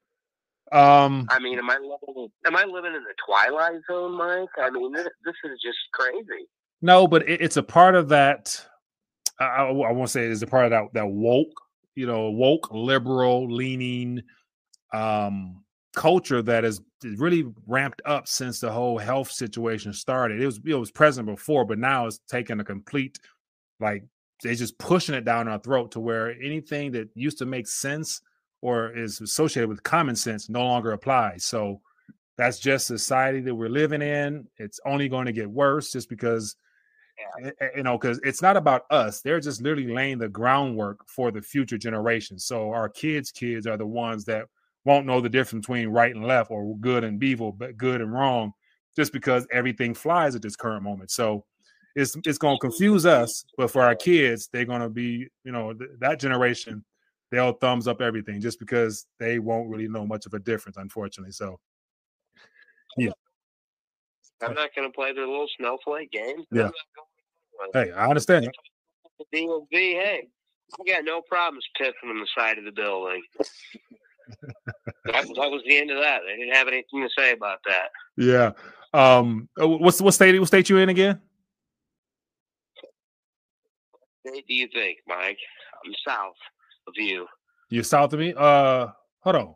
[0.72, 2.28] Um, I mean, am I living?
[2.46, 4.48] Am I living in the twilight zone, Mike?
[4.58, 6.46] I mean, this, this is just crazy.
[6.82, 8.64] No, but it, it's a part of that.
[9.38, 11.52] I, I, I won't say it's a part of that that woke,
[11.94, 14.22] you know, woke liberal leaning
[14.92, 16.80] um culture that has
[17.16, 20.40] really ramped up since the whole health situation started.
[20.40, 23.18] It was it was present before, but now it's taken a complete
[23.80, 24.04] like
[24.42, 28.20] they're just pushing it down our throat to where anything that used to make sense
[28.64, 31.44] or is associated with common sense no longer applies.
[31.44, 31.80] So
[32.36, 34.46] that's just society that we're living in.
[34.58, 36.56] It's only going to get worse just because
[37.16, 37.46] yeah.
[37.46, 40.98] Eh, eh, you know because it's not about us they're just literally laying the groundwork
[41.06, 44.46] for the future generations so our kids kids are the ones that
[44.84, 48.12] won't know the difference between right and left or good and evil, but good and
[48.12, 48.52] wrong,
[48.96, 51.10] just because everything flies at this current moment.
[51.10, 51.44] So
[51.96, 55.52] it's it's going to confuse us, but for our kids, they're going to be, you
[55.52, 56.84] know, th- that generation,
[57.34, 61.32] they'll thumbs up everything just because they won't really know much of a difference, unfortunately.
[61.32, 61.58] So,
[62.96, 63.10] yeah.
[64.42, 66.44] I'm not going to play their little snowflake game.
[66.52, 66.70] Yeah.
[67.72, 68.48] Hey, I understand.
[69.32, 70.28] DMV, hey,
[70.80, 73.22] I got no problems pissing on the side of the building
[75.04, 76.20] that, that was the end of that.
[76.26, 77.90] They didn't have anything to say about that.
[78.16, 78.52] Yeah.
[78.92, 79.48] Um.
[79.60, 80.38] Uh, what's what state?
[80.38, 81.20] What state you in again?
[84.22, 85.38] What do you think, Mike?
[85.84, 86.36] I'm south
[86.86, 87.26] of you.
[87.70, 88.34] You're south of me.
[88.36, 88.88] Uh,
[89.20, 89.54] hold on.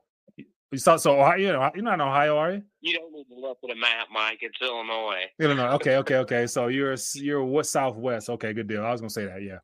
[0.70, 2.62] You saw so Ohio, you're not in Ohio, are you?
[2.82, 4.40] You don't need to look at a map, Mike.
[4.42, 5.24] It's Illinois.
[5.40, 5.72] Illinois.
[5.76, 6.46] Okay, okay, okay.
[6.46, 8.28] So you're you're what southwest?
[8.28, 8.84] Okay, good deal.
[8.84, 9.42] I was gonna say that.
[9.42, 9.58] Yeah.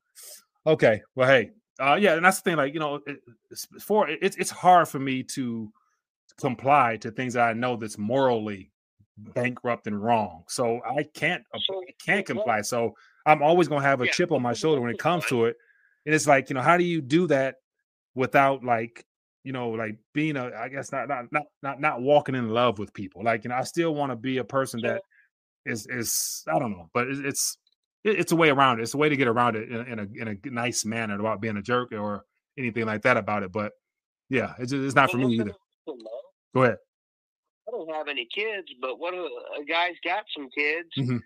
[0.66, 1.02] Okay.
[1.14, 2.56] Well, hey, uh, yeah, and that's the thing.
[2.56, 3.00] Like you know,
[3.50, 5.70] it's, for it's it's hard for me to
[6.40, 8.72] comply to things that I know that's morally
[9.18, 10.44] bankrupt and wrong.
[10.48, 11.58] So I can't I
[12.04, 12.62] can't comply.
[12.62, 12.94] So
[13.26, 15.56] I'm always gonna have a chip on my shoulder when it comes to it.
[16.06, 17.56] And it's like you know, how do you do that
[18.14, 19.04] without like
[19.44, 22.78] you know, like being a, I guess not not not not not walking in love
[22.78, 23.22] with people.
[23.22, 25.02] Like, you know, I still want to be a person that
[25.66, 27.58] is is I don't know, but it's
[28.04, 28.82] it's a way around it.
[28.82, 31.42] It's a way to get around it in, in a in a nice manner without
[31.42, 32.24] being a jerk or
[32.58, 33.52] anything like that about it.
[33.52, 33.72] But
[34.30, 35.52] yeah, it's it's not for me either.
[36.54, 36.78] Go ahead.
[37.68, 39.28] I don't have any kids, but what a,
[39.60, 41.16] a guy's got some kids, mm-hmm.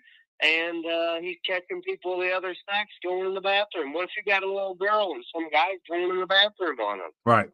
[0.42, 3.92] And uh, he's catching people the other sex going in the bathroom.
[3.92, 6.98] What if you got a little girl and some guy's going in the bathroom on
[6.98, 7.10] them?
[7.24, 7.48] Right.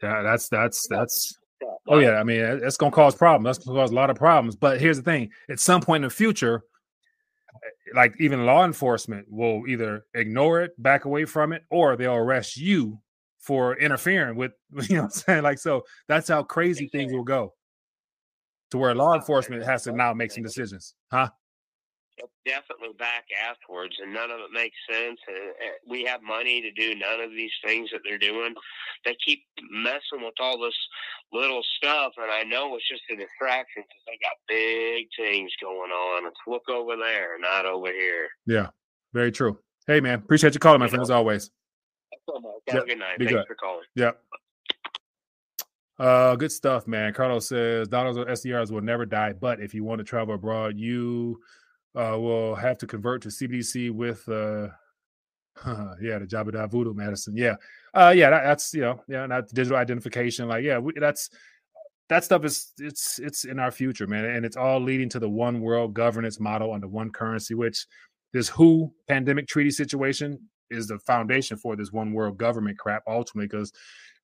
[0.00, 1.38] That's that's that's.
[1.88, 3.44] Oh yeah, I mean it's gonna cause problems.
[3.56, 4.56] That's gonna cause a lot of problems.
[4.56, 6.62] But here's the thing: at some point in the future,
[7.94, 12.56] like even law enforcement will either ignore it, back away from it, or they'll arrest
[12.56, 13.00] you
[13.38, 14.52] for interfering with
[14.88, 15.42] you know what I'm saying?
[15.42, 17.54] Like so that's how crazy things will go.
[18.72, 20.94] To where law enforcement has to now make some decisions.
[21.10, 21.28] Huh?
[22.46, 25.18] Definitely back afterwards, and none of it makes sense.
[25.88, 28.54] we have money to do none of these things that they're doing.
[29.04, 30.76] They keep messing with all this
[31.32, 35.90] little stuff, and I know it's just a distraction because they got big things going
[35.90, 36.24] on.
[36.24, 38.28] Let's look over there, not over here.
[38.46, 38.68] Yeah,
[39.12, 39.58] very true.
[39.86, 41.50] Hey, man, appreciate you calling, my you friend, know, as always.
[42.68, 42.84] Have yep.
[42.84, 43.18] a good night.
[43.18, 43.46] Be Thanks good.
[43.48, 43.84] for calling.
[43.96, 44.20] Yep.
[45.98, 47.12] Uh, good stuff, man.
[47.12, 50.78] Carlos says dollars or SDRs will never die, but if you want to travel abroad,
[50.78, 51.38] you
[51.94, 54.68] uh, will have to convert to CBDC with, uh,
[56.00, 57.36] yeah, the Jabba Voodoo medicine.
[57.36, 57.56] Yeah,
[57.94, 60.48] uh, yeah, that, that's you know, yeah, not digital identification.
[60.48, 61.30] Like, yeah, we, that's
[62.08, 65.28] that stuff is it's it's in our future, man, and it's all leading to the
[65.28, 67.86] one world governance model under one currency, which
[68.32, 70.38] this WHO pandemic treaty situation
[70.70, 73.72] is the foundation for this one world government crap ultimately because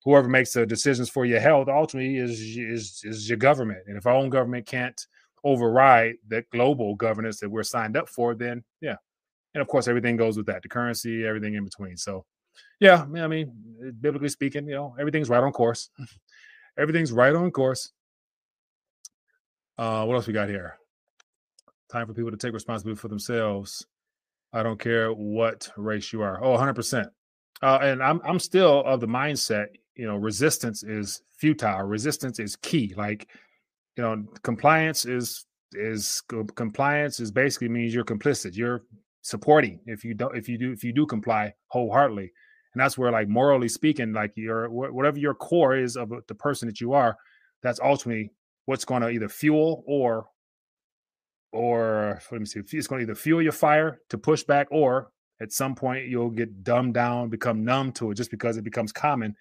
[0.04, 4.06] whoever makes the decisions for your health ultimately is is is your government and if
[4.06, 5.06] our own government can't
[5.44, 8.96] override that global governance that we're signed up for, then yeah.
[9.54, 11.96] And of course, everything goes with that the currency, everything in between.
[11.96, 12.24] So,
[12.80, 13.52] yeah, I mean,
[14.00, 15.90] biblically speaking, you know, everything's right on course.
[16.78, 17.92] everything's right on course.
[19.76, 20.76] Uh, what else we got here?
[21.90, 23.86] Time for people to take responsibility for themselves.
[24.52, 26.42] I don't care what race you are.
[26.42, 27.08] Oh, 100%.
[27.62, 31.82] Uh, and I'm I'm still of the mindset, you know, resistance is futile.
[31.82, 32.94] Resistance is key.
[32.96, 33.28] Like
[33.98, 36.22] you know, compliance is is
[36.54, 38.56] compliance is basically means you're complicit.
[38.56, 38.84] You're
[39.22, 42.30] supporting if you don't if you do if you do comply wholeheartedly,
[42.72, 46.68] and that's where like morally speaking, like your whatever your core is of the person
[46.68, 47.16] that you are,
[47.62, 48.30] that's ultimately
[48.66, 50.28] what's going to either fuel or
[51.50, 55.10] or let me see, it's going to either fuel your fire to push back, or
[55.40, 58.92] at some point you'll get dumbed down, become numb to it just because it becomes
[58.92, 59.34] common,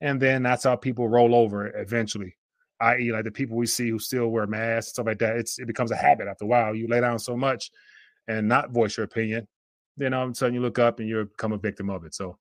[0.00, 2.34] and then that's how people roll over eventually
[2.80, 5.36] i.e., like the people we see who still wear masks, and stuff like that.
[5.36, 6.74] It's it becomes a habit after a while.
[6.74, 7.70] You lay down so much
[8.28, 9.46] and not voice your opinion,
[9.96, 12.14] then all of a sudden you look up and you become a victim of it.
[12.14, 12.38] So,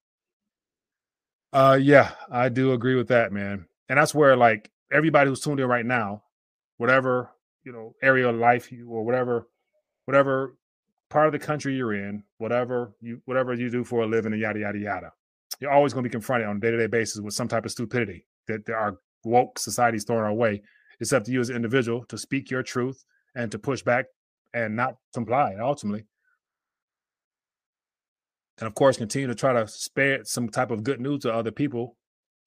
[1.52, 3.65] uh, yeah, I do agree with that, man.
[3.89, 6.23] And that's where like everybody who's tuned in right now,
[6.78, 7.32] whatever
[7.63, 9.47] you know area of life you or whatever,
[10.06, 10.56] whatever
[11.10, 14.41] part of the country you're in, whatever you whatever you do for a living, and
[14.41, 15.12] yada yada yada,
[15.60, 17.65] you're always going to be confronted on a day to day basis with some type
[17.65, 20.62] of stupidity that there are woke society's throwing our way.
[20.99, 23.03] It's up to you as an individual to speak your truth
[23.36, 24.05] and to push back
[24.53, 26.05] and not comply ultimately.
[28.60, 31.51] And of course, continue to try to spare some type of good news to other
[31.51, 31.95] people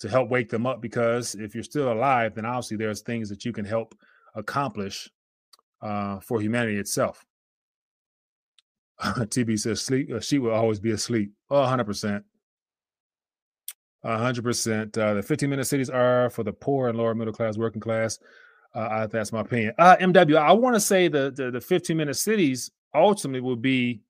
[0.01, 3.45] to help wake them up because if you're still alive, then obviously there's things that
[3.45, 3.95] you can help
[4.35, 5.09] accomplish
[5.81, 7.25] uh, for humanity itself.
[9.01, 10.13] TB says sleep.
[10.13, 11.33] Uh, she will always be asleep.
[11.51, 12.23] Oh, 100%
[14.05, 14.97] hundred percent.
[14.97, 18.19] Uh, the fifteen minute cities are for the poor and lower middle class, working class.
[18.75, 19.75] Uh, that's my opinion.
[19.79, 24.01] Uh, MW, I want to say the, the the fifteen minute cities ultimately will be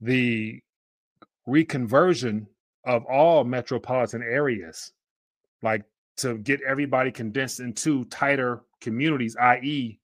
[0.00, 0.60] the
[1.48, 2.46] reconversion
[2.84, 4.92] of all metropolitan areas,
[5.62, 5.82] like
[6.18, 9.98] to get everybody condensed into tighter communities, i.e.,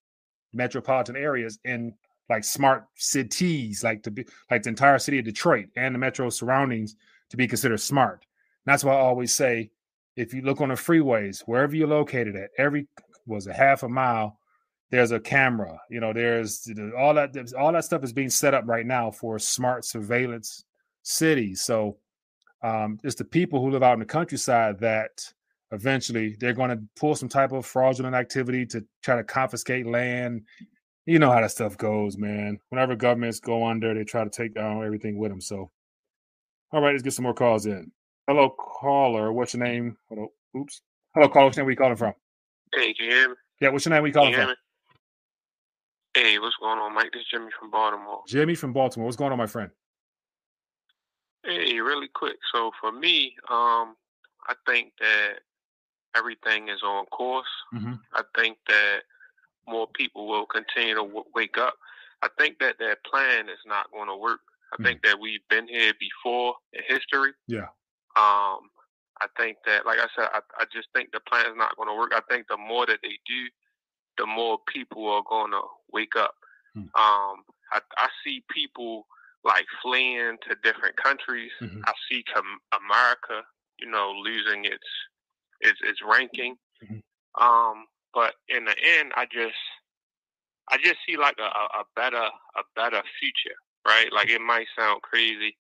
[0.53, 1.95] metropolitan areas in
[2.29, 6.29] like smart cities, like to be like the entire city of Detroit and the metro
[6.29, 6.97] surroundings
[7.31, 8.26] to be considered smart.
[8.67, 9.71] That's why I always say,
[10.17, 12.89] if you look on the freeways, wherever you're located at, every
[13.27, 14.39] was a half a mile,
[14.91, 15.79] there's a camera.
[15.91, 19.39] You know, there's all that all that stuff is being set up right now for
[19.39, 20.65] smart surveillance
[21.03, 21.63] cities.
[21.63, 21.99] So
[22.63, 25.11] um, it's the people who live out in the countryside that
[25.73, 30.43] eventually they're going to pull some type of fraudulent activity to try to confiscate land.
[31.05, 32.59] You know how that stuff goes, man.
[32.71, 35.41] Whenever governments go under, they try to take down everything with them.
[35.41, 35.71] So,
[36.73, 37.93] all right, let's get some more calls in.
[38.27, 39.33] Hello, caller.
[39.33, 39.97] What's your name?
[40.09, 40.33] Hello.
[40.57, 40.83] Oops.
[41.15, 41.47] Hello, caller.
[41.47, 41.67] What's your name?
[41.67, 42.13] Where you calling from?
[42.75, 43.35] Hey, can you hear me?
[43.61, 44.03] Yeah, what's your name?
[44.03, 44.55] Where you calling you from?
[46.15, 47.11] Hey, what's going on, Mike?
[47.13, 48.23] This is Jimmy from Baltimore.
[48.27, 49.07] Jimmy from Baltimore.
[49.07, 49.71] What's going on, my friend?
[51.45, 52.37] Hey, really quick.
[52.53, 53.95] So for me, um,
[54.49, 55.35] I think that
[56.17, 57.47] everything is on course.
[57.73, 57.93] Mm-hmm.
[58.13, 59.03] I think that
[59.69, 61.75] more people will continue to w- wake up.
[62.23, 64.41] I think that that plan is not going to work.
[64.73, 64.85] I mm-hmm.
[64.85, 67.31] think that we've been here before in history.
[67.47, 67.67] Yeah.
[68.17, 68.71] Um,
[69.21, 71.89] I think that, like I said, I, I just think the plan is not going
[71.89, 72.13] to work.
[72.15, 73.49] I think the more that they do,
[74.19, 75.63] the more people are going to
[75.93, 76.35] wake up.
[76.77, 76.89] Mm-hmm.
[76.89, 79.07] Um, I, I see people
[79.45, 81.51] like fleeing to different countries.
[81.63, 81.81] Mm-hmm.
[81.87, 83.47] I see com- America,
[83.79, 84.89] you know, losing its
[85.61, 86.57] its its ranking.
[86.85, 87.43] Mm-hmm.
[87.43, 89.57] Um, but in the end, I just
[90.71, 93.57] I just see like a, a better a better future,
[93.87, 94.13] right?
[94.13, 95.57] Like it might sound crazy,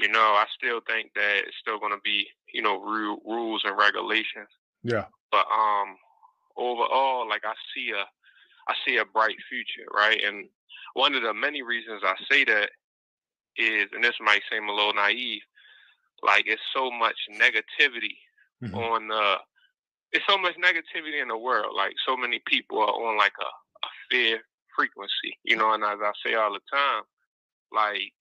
[0.00, 0.20] you know.
[0.20, 4.48] I still think that it's still going to be you know rules and regulations.
[4.82, 5.06] Yeah.
[5.30, 5.96] But um,
[6.56, 8.04] overall, like I see a
[8.68, 10.20] I see a bright future, right?
[10.24, 10.48] And
[10.94, 12.70] one of the many reasons I say that
[13.56, 15.42] is, and this might seem a little naive,
[16.22, 18.18] like it's so much negativity
[18.62, 18.74] mm-hmm.
[18.74, 19.36] on the,
[20.12, 21.74] it's so much negativity in the world.
[21.76, 24.40] Like so many people are on like a, a fear
[24.76, 25.72] frequency, you know.
[25.72, 27.02] And as I say all the time,
[27.72, 28.12] like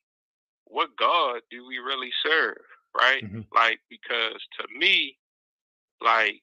[0.69, 2.61] what God do we really serve,
[2.95, 3.23] right?
[3.23, 3.41] Mm-hmm.
[3.53, 5.17] Like because to me,
[6.01, 6.41] like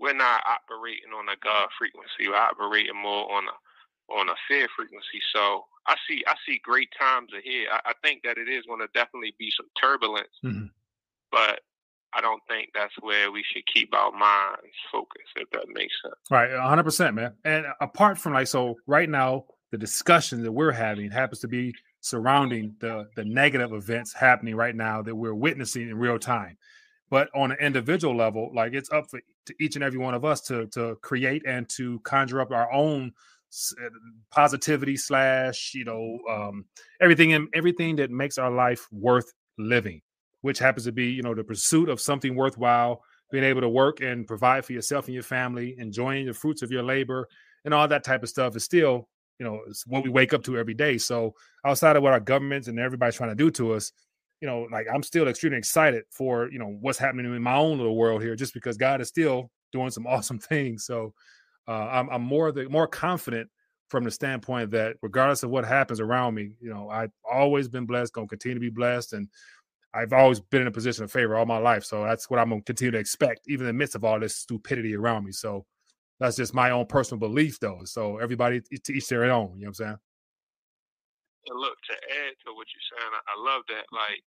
[0.00, 2.28] we're not operating on a God frequency.
[2.28, 5.20] We're operating more on a on a fear frequency.
[5.34, 7.68] So I see I see great times ahead.
[7.72, 10.66] I, I think that it is going to definitely be some turbulence, mm-hmm.
[11.30, 11.60] but
[12.14, 15.32] I don't think that's where we should keep our minds focused.
[15.36, 16.14] If that makes sense.
[16.30, 17.34] Right, hundred percent, man.
[17.44, 21.74] And apart from like, so right now the discussion that we're having happens to be
[22.00, 26.56] surrounding the the negative events happening right now that we're witnessing in real time.
[27.10, 30.24] But on an individual level, like it's up for to each and every one of
[30.24, 33.12] us to to create and to conjure up our own
[33.82, 33.88] uh,
[34.30, 36.66] positivity slash you know um,
[37.00, 40.02] everything and everything that makes our life worth living
[40.42, 44.00] which happens to be you know the pursuit of something worthwhile being able to work
[44.00, 47.26] and provide for yourself and your family enjoying the fruits of your labor
[47.64, 50.42] and all that type of stuff is still you know it's what we wake up
[50.42, 51.34] to every day so
[51.64, 53.92] outside of what our governments and everybody's trying to do to us
[54.40, 57.78] you know like i'm still extremely excited for you know what's happening in my own
[57.78, 61.12] little world here just because god is still doing some awesome things so
[61.68, 63.50] uh, I'm, I'm more the more confident
[63.88, 67.86] from the standpoint that regardless of what happens around me, you know, I've always been
[67.86, 69.28] blessed, gonna continue to be blessed, and
[69.94, 71.84] I've always been in a position of favor all my life.
[71.84, 74.36] So that's what I'm gonna continue to expect, even in the midst of all this
[74.36, 75.32] stupidity around me.
[75.32, 75.64] So
[76.20, 77.80] that's just my own personal belief, though.
[77.84, 79.54] So everybody to each their own.
[79.56, 79.98] You know what I'm saying?
[81.46, 83.86] And look, to add to what you're saying, I, I love that.
[83.92, 84.22] Like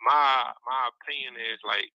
[0.00, 1.90] my my opinion is like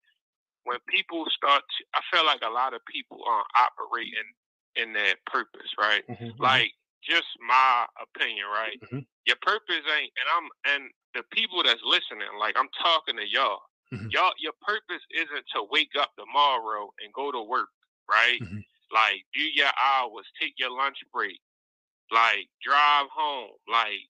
[0.65, 4.29] when people start to, I feel like a lot of people are operating
[4.77, 6.03] in their purpose, right?
[6.09, 6.43] Mm-hmm, mm-hmm.
[6.43, 6.73] like
[7.05, 8.81] just my opinion, right?
[8.81, 9.05] Mm-hmm.
[9.27, 10.83] Your purpose ain't, and I'm, and
[11.15, 13.61] the people that's listening, like I'm talking to y'all.
[13.93, 14.09] Mm-hmm.
[14.11, 17.69] Y'all, your purpose isn't to wake up tomorrow and go to work,
[18.11, 18.41] right?
[18.95, 21.41] Like do your hours, take your lunch break,
[22.15, 24.07] like drive home, like,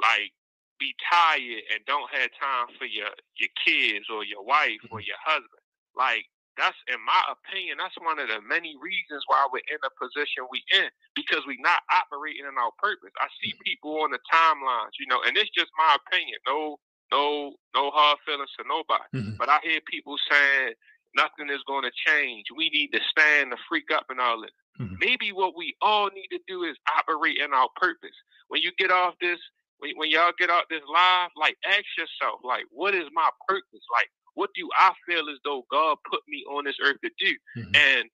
[0.00, 0.32] like
[0.80, 5.12] be tired and don't have time for your your kids or your wife or mm-hmm.
[5.12, 5.62] your husband.
[5.92, 6.24] Like
[6.56, 10.48] that's in my opinion, that's one of the many reasons why we're in the position
[10.50, 13.12] we in because we're not operating in our purpose.
[13.20, 13.68] I see mm-hmm.
[13.68, 16.40] people on the timelines, you know, and it's just my opinion.
[16.48, 16.80] No,
[17.12, 19.04] no, no hard feelings to nobody.
[19.14, 19.36] Mm-hmm.
[19.38, 20.74] But I hear people saying
[21.18, 22.46] nothing is going to change.
[22.56, 24.54] We need to stand the freak up and all this.
[24.80, 24.94] Mm-hmm.
[25.00, 28.14] Maybe what we all need to do is operate in our purpose.
[28.46, 29.38] When you get off this,
[29.78, 33.84] when, when y'all get off this live, like ask yourself, like, what is my purpose?
[33.92, 37.34] Like, what do I feel as though God put me on this earth to do?
[37.58, 37.74] Mm-hmm.
[37.74, 38.04] And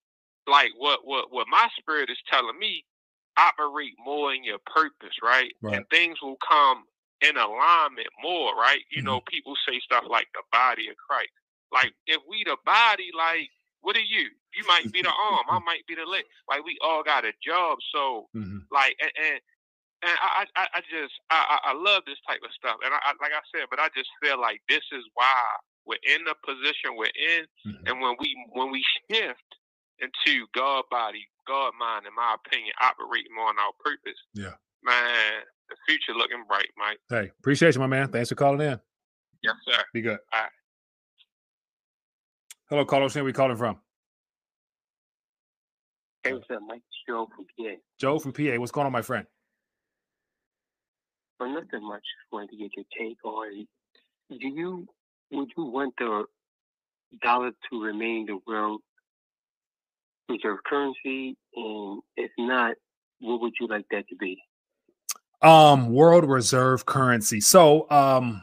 [0.46, 2.84] like what what what my spirit is telling me,
[3.36, 5.52] operate more in your purpose, right?
[5.62, 5.76] right.
[5.76, 6.84] And things will come
[7.20, 8.80] in alignment more, right?
[8.90, 9.07] You mm-hmm.
[9.07, 11.30] know, people say stuff like the body of Christ.
[11.75, 13.51] Like if we the body, like
[13.83, 14.31] what are you?
[14.55, 16.22] You might be the arm, I might be the leg.
[16.49, 17.79] Like we all got a job.
[17.93, 18.70] So mm-hmm.
[18.70, 19.41] like and, and
[20.05, 23.33] and I, I, I just I, I love this type of stuff, and I, like
[23.33, 25.41] I said, but I just feel like this is why
[25.87, 27.87] we're in the position we're in, mm-hmm.
[27.89, 29.51] and when we when we shift
[29.99, 34.20] into God body, God mind, in my opinion, operating more on our purpose.
[34.35, 37.01] Yeah, man, the future looking bright, Mike.
[37.09, 38.09] Hey, appreciate you, my man.
[38.09, 38.79] Thanks for calling in.
[39.43, 39.83] Yes, sir.
[39.93, 40.18] Be good.
[40.33, 40.53] All right.
[42.70, 43.14] Hello, Carlos.
[43.14, 43.78] Where are we calling from?
[46.22, 46.80] Hey, what's up, Mike?
[47.06, 47.72] Joe from PA.
[48.00, 48.58] Joe from PA.
[48.58, 49.26] What's going on, my friend?
[51.38, 52.04] Well, nothing much.
[52.32, 53.66] Wanted to get your take on.
[54.30, 54.86] Do you
[55.30, 56.24] would you want the
[57.22, 58.80] dollar to remain the world
[60.30, 61.36] reserve currency?
[61.54, 62.76] And if not,
[63.20, 64.42] what would you like that to be?
[65.42, 67.42] Um, world reserve currency.
[67.42, 68.40] So, um,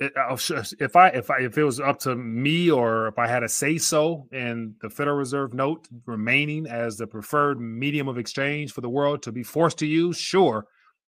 [0.00, 3.48] if I if I if it was up to me or if I had a
[3.48, 8.80] say so and the Federal Reserve note remaining as the preferred medium of exchange for
[8.80, 10.66] the world to be forced to use, sure,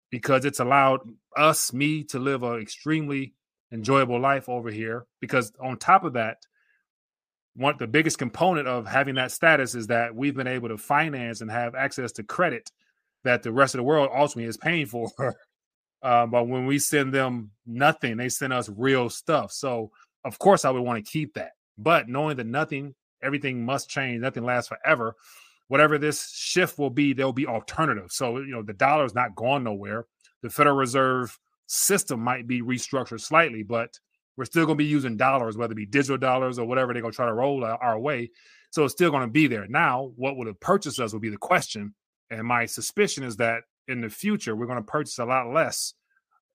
[0.09, 1.01] because it's allowed
[1.37, 3.35] us me to live an extremely
[3.71, 5.05] enjoyable life over here.
[5.21, 6.37] Because on top of that,
[7.55, 11.41] one the biggest component of having that status is that we've been able to finance
[11.41, 12.71] and have access to credit
[13.23, 15.11] that the rest of the world ultimately is paying for.
[16.01, 19.51] Um, but when we send them nothing, they send us real stuff.
[19.51, 19.91] So
[20.23, 21.51] of course I would want to keep that.
[21.77, 25.15] But knowing that nothing, everything must change, nothing lasts forever.
[25.67, 28.15] Whatever this shift will be, there'll be alternatives.
[28.15, 30.05] So you know the dollar is not going nowhere.
[30.41, 31.37] The Federal Reserve
[31.67, 33.99] system might be restructured slightly, but
[34.35, 37.01] we're still going to be using dollars, whether it be digital dollars or whatever they're
[37.01, 38.31] going to try to roll our way.
[38.71, 39.67] So it's still going to be there.
[39.67, 41.93] Now, what would have purchased us will be the question.
[42.29, 45.93] And my suspicion is that in the future, we're going to purchase a lot less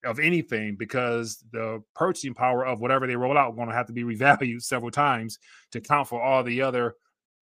[0.05, 3.93] of anything because the purchasing power of whatever they roll out going to have to
[3.93, 5.39] be revalued several times
[5.73, 6.95] to account for all the other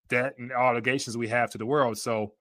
[0.09, 1.99] debt and obligations we have to the world.
[1.99, 2.34] So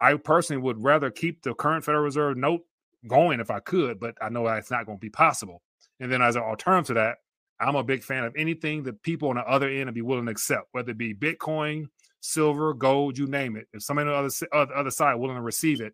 [0.00, 2.62] I personally would rather keep the current Federal Reserve note
[3.06, 5.62] going if I could, but I know that's not going to be possible.
[6.00, 7.16] And then as an alternative to that,
[7.60, 10.24] I'm a big fan of anything that people on the other end would be willing
[10.26, 11.86] to accept, whether it be Bitcoin,
[12.20, 13.66] silver, gold, you name it.
[13.74, 15.92] If somebody on the other, other side willing to receive it,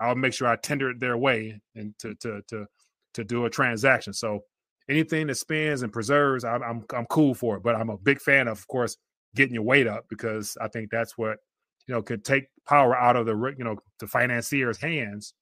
[0.00, 2.66] I'll make sure I tender it their way and to to to
[3.14, 4.12] to do a transaction.
[4.12, 4.40] So
[4.88, 7.62] anything that spins and preserves, I'm I'm, I'm cool for it.
[7.62, 8.96] But I'm a big fan of, of course,
[9.34, 11.38] getting your weight up because I think that's what
[11.86, 15.34] you know could take power out of the you know the financiers' hands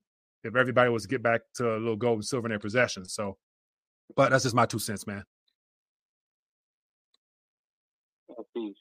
[0.45, 3.05] if everybody was to get back to a little gold and silver in their possession.
[3.05, 3.37] So,
[4.15, 5.25] but that's just my two cents, man.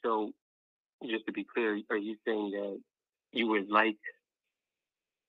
[0.02, 0.30] So,
[1.04, 2.80] just to be clear, are you saying that
[3.32, 3.96] you would like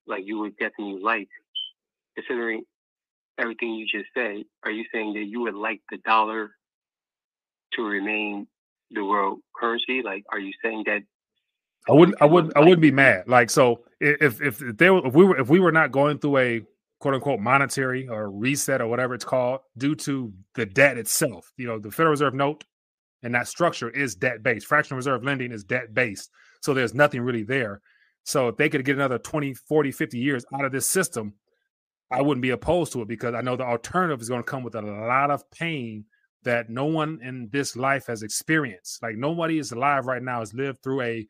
[0.07, 1.27] like you would definitely like,
[2.15, 2.63] considering
[3.37, 6.51] everything you just said, are you saying that you would like the dollar
[7.73, 8.47] to remain
[8.91, 10.01] the world currency?
[10.03, 11.01] Like, are you saying that?
[11.89, 12.21] I wouldn't.
[12.21, 12.57] I wouldn't.
[12.57, 13.27] I wouldn't be mad.
[13.27, 16.37] Like, so if if if there if we were if we were not going through
[16.37, 16.61] a
[16.99, 21.65] quote unquote monetary or reset or whatever it's called due to the debt itself, you
[21.65, 22.65] know, the Federal Reserve note
[23.23, 24.67] and that structure is debt based.
[24.67, 26.29] Fractional reserve lending is debt based.
[26.61, 27.81] So there's nothing really there.
[28.27, 31.35] So if they could get another 20, 40, 50 years out of this system,
[32.11, 34.63] I wouldn't be opposed to it because I know the alternative is going to come
[34.63, 36.03] with a lot of pain
[36.43, 39.01] that no one in this life has experienced.
[39.01, 41.25] Like nobody is alive right now has lived through a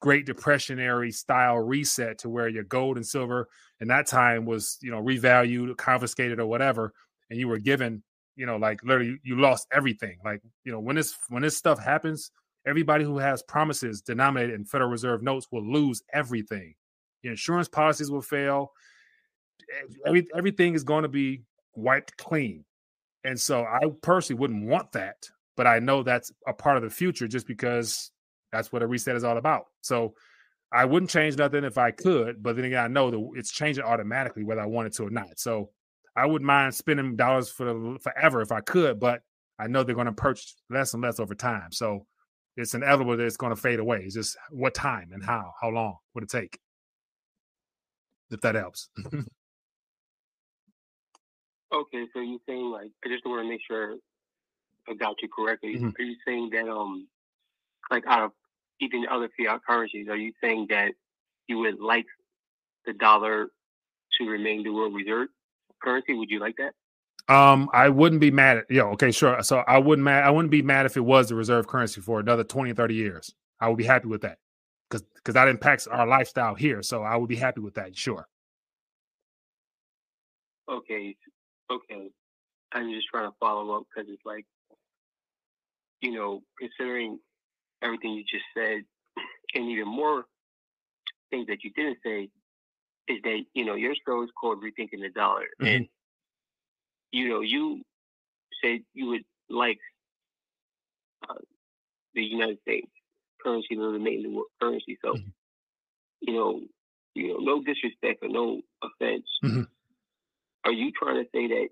[0.00, 3.46] Great Depressionary style reset to where your gold and silver
[3.80, 6.92] in that time was, you know, revalued, confiscated, or whatever,
[7.30, 8.02] and you were given,
[8.34, 10.18] you know, like literally you lost everything.
[10.24, 12.32] Like, you know, when this when this stuff happens,
[12.66, 16.74] Everybody who has promises denominated in Federal Reserve notes will lose everything.
[17.22, 18.72] Your insurance policies will fail.
[20.06, 21.42] Every, everything is going to be
[21.74, 22.64] wiped clean.
[23.24, 26.90] And so I personally wouldn't want that, but I know that's a part of the
[26.90, 28.10] future just because
[28.52, 29.64] that's what a reset is all about.
[29.80, 30.14] So
[30.72, 33.84] I wouldn't change nothing if I could, but then again, I know that it's changing
[33.84, 35.38] automatically whether I wanted to or not.
[35.38, 35.70] So
[36.16, 39.22] I wouldn't mind spending dollars for forever if I could, but
[39.58, 41.72] I know they're going to purchase less and less over time.
[41.72, 42.06] So
[42.56, 44.02] it's inevitable that it's going to fade away.
[44.04, 46.58] It's just what time and how, how long would it take?
[48.30, 48.88] If that helps.
[49.04, 49.24] okay,
[52.12, 53.96] so you're saying like I just want to make sure
[54.88, 55.76] I got you correctly.
[55.76, 55.88] Mm-hmm.
[55.98, 57.06] Are you saying that um
[57.90, 58.32] like out of
[58.80, 60.92] even other fiat currencies, are you saying that
[61.46, 62.06] you would like
[62.86, 63.48] the dollar
[64.18, 65.28] to remain the world reserve
[65.82, 66.14] currency?
[66.14, 66.72] Would you like that?
[67.28, 69.42] Um, I wouldn't be mad at yeah, okay, sure.
[69.42, 72.20] So I wouldn't mad I wouldn't be mad if it was the reserve currency for
[72.20, 73.34] another 20 or 30 years.
[73.60, 74.38] I would be happy with that.
[74.90, 76.82] Cause because that impacts our lifestyle here.
[76.82, 78.28] So I would be happy with that, sure.
[80.68, 81.16] Okay.
[81.70, 82.10] Okay.
[82.72, 84.44] I'm just trying to follow up because it's like,
[86.00, 87.18] you know, considering
[87.82, 88.82] everything you just said,
[89.54, 90.24] and even more
[91.30, 92.28] things that you didn't say,
[93.08, 95.44] is that, you know, your show is called Rethinking the Dollar.
[95.60, 95.66] Mm-hmm.
[95.66, 95.88] And
[97.14, 97.80] you know, you
[98.62, 99.78] said you would like
[101.28, 101.34] uh,
[102.14, 102.88] the United States
[103.40, 104.98] currency to remain the world currency.
[105.00, 105.28] So, mm-hmm.
[106.22, 106.60] you know,
[107.14, 109.24] you know, no disrespect or no offense.
[109.44, 109.62] Mm-hmm.
[110.64, 111.68] Are you trying to say that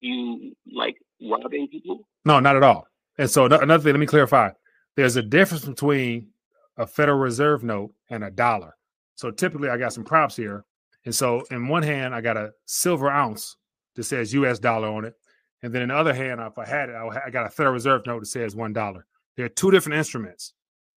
[0.00, 2.06] you like robbing people?
[2.24, 2.86] No, not at all.
[3.18, 4.50] And so another thing, let me clarify.
[4.96, 6.28] There's a difference between
[6.76, 8.76] a Federal Reserve note and a dollar.
[9.16, 10.64] So typically, I got some props here.
[11.04, 13.56] And so in one hand, I got a silver ounce
[13.96, 15.14] that says US dollar on it.
[15.62, 18.06] And then in the other hand, if I had it, I got a Federal Reserve
[18.06, 19.06] note that says one dollar.
[19.36, 20.54] There are two different instruments.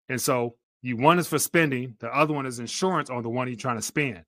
[0.10, 3.48] And so you one is for spending, the other one is insurance on the one
[3.48, 4.24] you're trying to spend.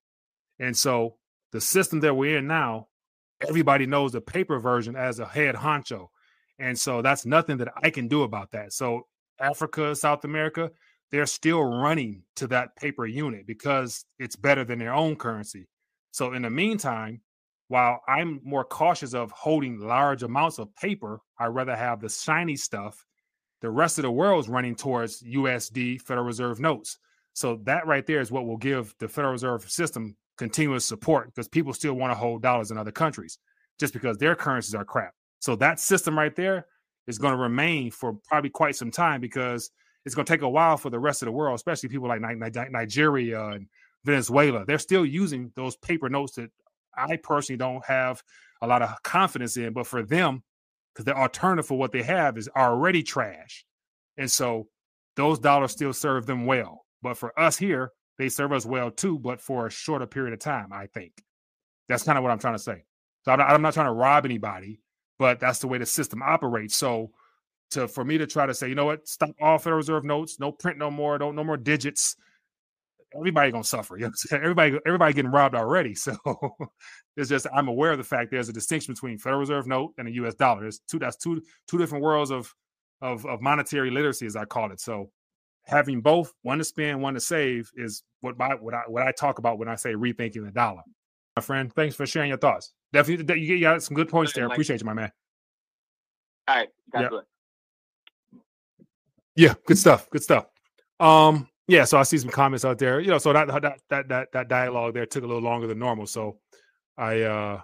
[0.60, 1.16] And so
[1.52, 2.88] the system that we're in now,
[3.48, 6.08] everybody knows the paper version as a head honcho.
[6.60, 8.72] And so that's nothing that I can do about that.
[8.72, 9.08] So
[9.40, 10.72] Africa, South America,
[11.16, 15.66] they're still running to that paper unit because it's better than their own currency.
[16.12, 17.22] So in the meantime,
[17.70, 22.58] while I'm more cautious of holding large amounts of paper, I'd rather have the shiny
[22.58, 23.06] stuff.
[23.62, 26.98] The rest of the world's running towards USD Federal Reserve notes.
[27.32, 31.48] So that right there is what will give the Federal Reserve system continuous support because
[31.48, 33.40] people still want to hold dollars in other countries
[33.80, 35.14] just because their currencies are crap.
[35.40, 36.68] So that system right there
[37.08, 39.72] is going to remain for probably quite some time because
[40.06, 42.22] it's going to take a while for the rest of the world, especially people like
[42.22, 43.68] Nigeria and
[44.04, 44.66] Venezuela.
[44.66, 46.52] They're still using those paper notes that
[46.96, 48.22] I personally don't have
[48.62, 50.44] a lot of confidence in, but for them,
[50.94, 53.66] because the alternative for what they have is already trash.
[54.18, 54.68] And so
[55.16, 56.86] those dollars still serve them well.
[57.02, 60.40] But for us here, they serve us well too, but for a shorter period of
[60.40, 61.12] time, I think.
[61.90, 62.86] That's kind of what I'm trying to say.
[63.24, 64.80] So I'm not, I'm not trying to rob anybody,
[65.20, 66.76] but that's the way the system operates.
[66.76, 67.12] So
[67.72, 70.40] to for me to try to say, you know what, stop all Federal Reserve notes,
[70.40, 72.16] no print no more, don't no more digits.
[73.16, 73.98] Everybody gonna suffer.
[73.98, 75.96] You know everybody, everybody getting robbed already.
[76.06, 76.16] So
[77.18, 80.08] it's just I'm aware of the fact there's a distinction between Federal Reserve note and
[80.08, 80.62] a US dollar.
[80.62, 82.54] There's two that's two two different worlds of
[83.02, 84.80] of, of monetary literacy, as I call it.
[84.80, 85.12] So
[85.64, 89.12] having both, one to spend, one to save, is what my what I what I
[89.12, 90.82] talk about when I say rethinking the dollar.
[91.36, 92.74] My friend, thanks for sharing your thoughts.
[92.94, 94.46] Definitely, you got some good points there.
[94.46, 95.12] Appreciate you, my man.
[96.48, 97.20] All right, that's yeah.
[99.36, 100.10] Yeah, good stuff.
[100.10, 100.46] Good stuff.
[101.00, 103.00] Um, yeah, so I see some comments out there.
[103.00, 105.80] You know, so that that that that that dialogue there took a little longer than
[105.80, 106.06] normal.
[106.06, 106.40] So
[106.98, 107.62] I uh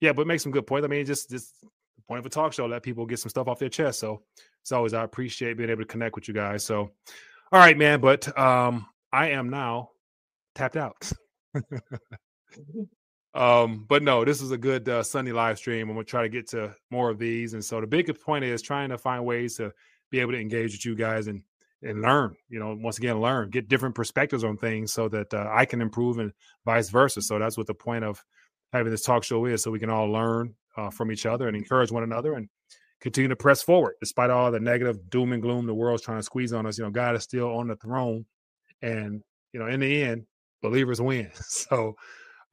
[0.00, 0.84] yeah, but make some good points.
[0.84, 3.48] I mean, just just the point of a talk show, let people get some stuff
[3.48, 4.00] off their chest.
[4.00, 4.22] So
[4.64, 6.64] as always I appreciate being able to connect with you guys.
[6.64, 6.90] So
[7.52, 8.00] all right, man.
[8.00, 9.90] But um I am now
[10.54, 11.10] tapped out.
[13.34, 15.88] um, but no, this is a good uh, Sunday live stream.
[15.88, 17.54] I'm gonna try to get to more of these.
[17.54, 19.72] And so the biggest point is trying to find ways to
[20.10, 21.42] be able to engage with you guys and
[21.82, 22.34] and learn.
[22.48, 25.80] You know, once again, learn, get different perspectives on things so that uh, I can
[25.80, 26.32] improve and
[26.64, 27.22] vice versa.
[27.22, 28.22] So that's what the point of
[28.72, 31.56] having this talk show is, so we can all learn uh, from each other and
[31.56, 32.48] encourage one another and
[33.00, 36.22] continue to press forward despite all the negative doom and gloom the world's trying to
[36.22, 36.78] squeeze on us.
[36.78, 38.26] You know, God is still on the throne,
[38.82, 40.24] and you know, in the end,
[40.62, 41.30] believers win.
[41.48, 41.94] So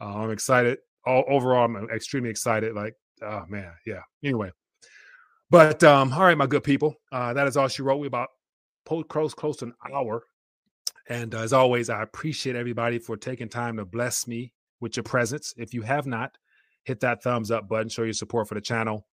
[0.02, 0.80] uh, I'm excited.
[1.06, 2.74] All overall, I'm extremely excited.
[2.76, 4.02] Like, oh man, yeah.
[4.24, 4.52] Anyway,
[5.50, 7.98] but um, all right, my good people, uh, that is all she wrote.
[7.98, 8.30] We about
[8.86, 10.24] close close to an hour.
[11.08, 15.04] And uh, as always, I appreciate everybody for taking time to bless me with your
[15.04, 15.54] presence.
[15.58, 16.38] If you have not,
[16.84, 19.06] hit that thumbs up button, show your support for the channel,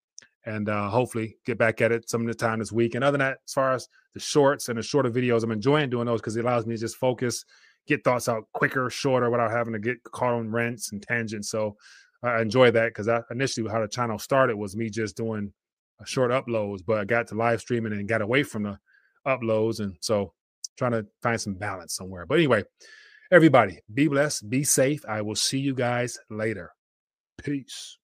[0.45, 2.95] and uh, hopefully get back at it some of the time this week.
[2.95, 5.89] And other than that, as far as the shorts and the shorter videos, I'm enjoying
[5.89, 7.45] doing those because it allows me to just focus,
[7.87, 11.49] get thoughts out quicker, shorter, without having to get caught on rents and tangents.
[11.49, 11.77] So
[12.23, 15.53] I enjoy that because initially how the channel started was me just doing
[15.99, 18.79] Uh, short uploads, but I got to live streaming and got away from the
[19.27, 19.79] uploads.
[19.79, 20.33] And so
[20.77, 22.25] trying to find some balance somewhere.
[22.25, 22.63] But anyway,
[23.31, 25.03] everybody be blessed, be safe.
[25.07, 26.71] I will see you guys later.
[27.43, 27.97] Peace.